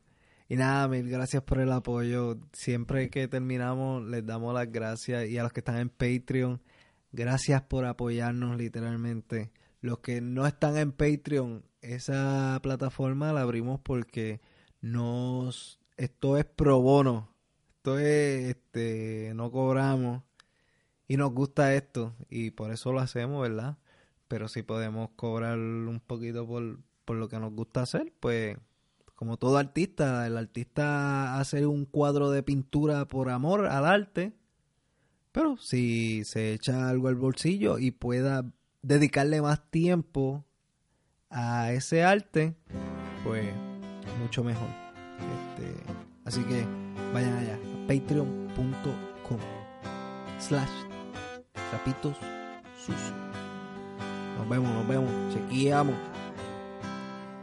Y 0.48 0.56
nada, 0.56 0.88
mil 0.88 1.08
gracias 1.08 1.42
por 1.44 1.60
el 1.60 1.70
apoyo. 1.70 2.38
Siempre 2.52 3.08
que 3.08 3.28
terminamos 3.28 4.04
les 4.04 4.26
damos 4.26 4.52
las 4.52 4.70
gracias. 4.70 5.28
Y 5.28 5.38
a 5.38 5.44
los 5.44 5.52
que 5.52 5.60
están 5.60 5.76
en 5.76 5.90
Patreon, 5.90 6.60
gracias 7.12 7.62
por 7.62 7.84
apoyarnos 7.84 8.56
literalmente. 8.56 9.52
Los 9.80 10.00
que 10.00 10.20
no 10.20 10.46
están 10.46 10.76
en 10.76 10.90
Patreon, 10.90 11.62
esa 11.82 12.58
plataforma 12.62 13.32
la 13.32 13.42
abrimos 13.42 13.80
porque 13.80 14.40
nos... 14.80 15.78
Esto 15.96 16.36
es 16.36 16.44
pro 16.44 16.80
bono. 16.80 17.28
Esto 17.76 17.98
es, 17.98 18.56
este, 18.56 19.32
no 19.34 19.50
cobramos. 19.50 20.22
Y 21.08 21.16
nos 21.16 21.32
gusta 21.32 21.74
esto. 21.74 22.14
Y 22.28 22.50
por 22.52 22.70
eso 22.70 22.92
lo 22.92 23.00
hacemos, 23.00 23.42
¿verdad? 23.42 23.78
Pero 24.28 24.48
si 24.48 24.62
podemos 24.62 25.10
cobrar 25.16 25.58
un 25.58 26.00
poquito 26.06 26.46
por, 26.46 26.78
por 27.04 27.16
lo 27.16 27.28
que 27.28 27.38
nos 27.38 27.52
gusta 27.52 27.82
hacer, 27.82 28.12
pues 28.20 28.56
como 29.20 29.36
todo 29.36 29.58
artista, 29.58 30.26
el 30.26 30.38
artista 30.38 31.38
hace 31.38 31.66
un 31.66 31.84
cuadro 31.84 32.30
de 32.30 32.42
pintura 32.42 33.06
por 33.06 33.28
amor 33.28 33.66
al 33.66 33.84
arte, 33.84 34.32
pero 35.30 35.58
si 35.58 36.24
se 36.24 36.54
echa 36.54 36.88
algo 36.88 37.08
al 37.08 37.16
bolsillo 37.16 37.78
y 37.78 37.90
pueda 37.90 38.50
dedicarle 38.80 39.42
más 39.42 39.70
tiempo 39.70 40.46
a 41.28 41.70
ese 41.72 42.02
arte, 42.02 42.54
pues 43.22 43.52
mucho 44.20 44.44
mejor. 44.44 44.68
Este, 45.18 45.74
así 46.24 46.42
que 46.44 46.64
vayan 47.12 47.36
allá, 47.38 47.54
a 47.54 47.88
patreon.com 47.88 49.38
slash 50.38 50.68
trapitos 51.70 52.16
sucios. 52.76 53.14
Nos 54.38 54.48
vemos, 54.48 54.70
nos 54.72 54.88
vemos, 54.88 55.10
chequeamos. 55.34 55.94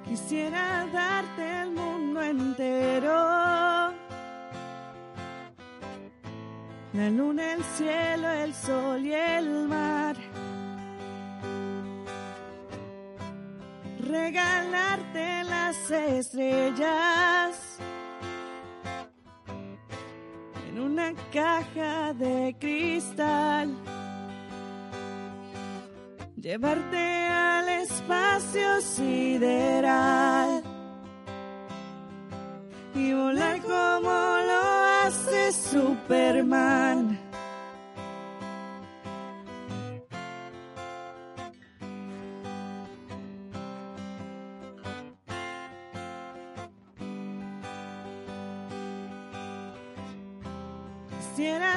Quisiera 0.08 0.88
darte 0.92 1.62
el 1.62 1.72
mundo 1.72 2.22
entero. 2.22 3.14
La 6.94 7.10
luna, 7.12 7.54
el 7.54 7.64
cielo, 7.64 8.30
el 8.30 8.54
sol 8.54 9.06
y 9.06 9.14
el 9.14 9.68
mar. 9.68 10.16
Regalarte 14.08 15.44
las 15.44 15.92
estrellas. 15.92 17.78
En 20.70 20.80
una 20.80 21.14
caja 21.34 22.14
de 22.14 22.56
cristal. 22.58 23.76
Llevarte 26.38 26.98
al 26.98 27.68
espacio 27.68 28.80
sideral 28.80 30.64
y 32.96 33.12
volar 33.14 33.62
como 33.62 34.10
lo 34.10 34.62
hace 35.04 35.52
Superman. 35.52 37.17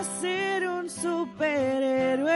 Ser 0.01 0.67
un 0.67 0.89
superhéroe 0.89 2.31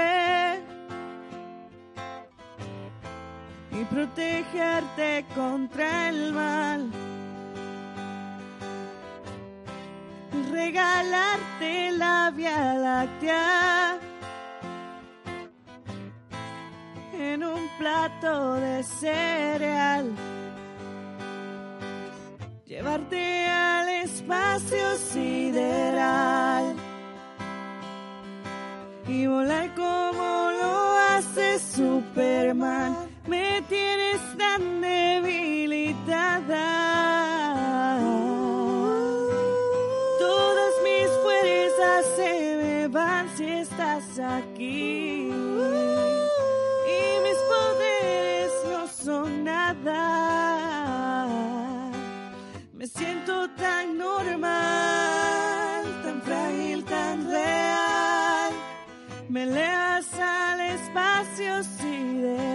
y 3.73 3.85
protegerte 3.85 5.25
contra 5.35 6.11
el 6.11 6.33
mal. 6.35 6.91
Regalarte 10.51 11.93
la 11.93 12.31
Vía 12.37 12.75
Láctea 12.75 13.99
en 17.15 17.45
un 17.45 17.67
plato 17.79 18.57
de 18.57 18.83
cereal. 18.83 20.13
Llevarte 22.67 23.47
al 23.47 23.89
espacio 23.89 24.97
sideral 24.97 26.54
y 29.15 29.27
volar 29.29 29.73
como 29.75 30.51
lo 30.61 30.99
hace 31.11 31.59
Superman. 31.59 32.97
Me 33.29 33.63
tienes 33.69 34.21
tan 34.37 34.81
debilitada. 34.81 35.14
Me 59.35 59.43
elevas 59.43 60.07
al 60.21 60.61
espacio 60.61 61.65
sideral, 61.65 62.54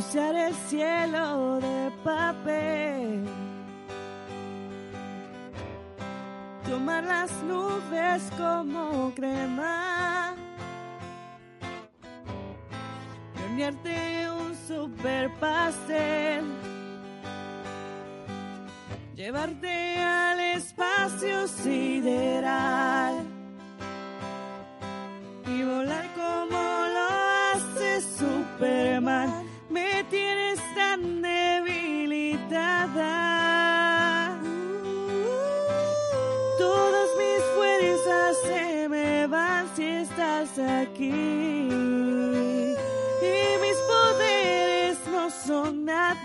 usar 0.00 0.34
el 0.34 0.54
cielo 0.68 1.60
de 1.60 1.90
papel. 2.02 3.28
Tomar 6.68 7.04
las 7.04 7.30
nubes 7.42 8.22
como 8.38 9.12
crema. 9.14 10.34
Hornearte 13.44 14.30
un 14.30 14.56
super 14.56 15.30
pastel. 15.38 16.44
Llevarte 19.14 19.98
al 19.98 20.40
espacio 20.40 21.46
sideral. 21.46 23.39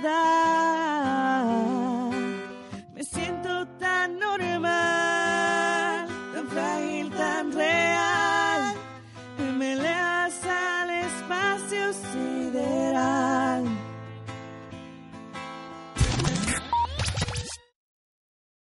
Son 0.05 0.94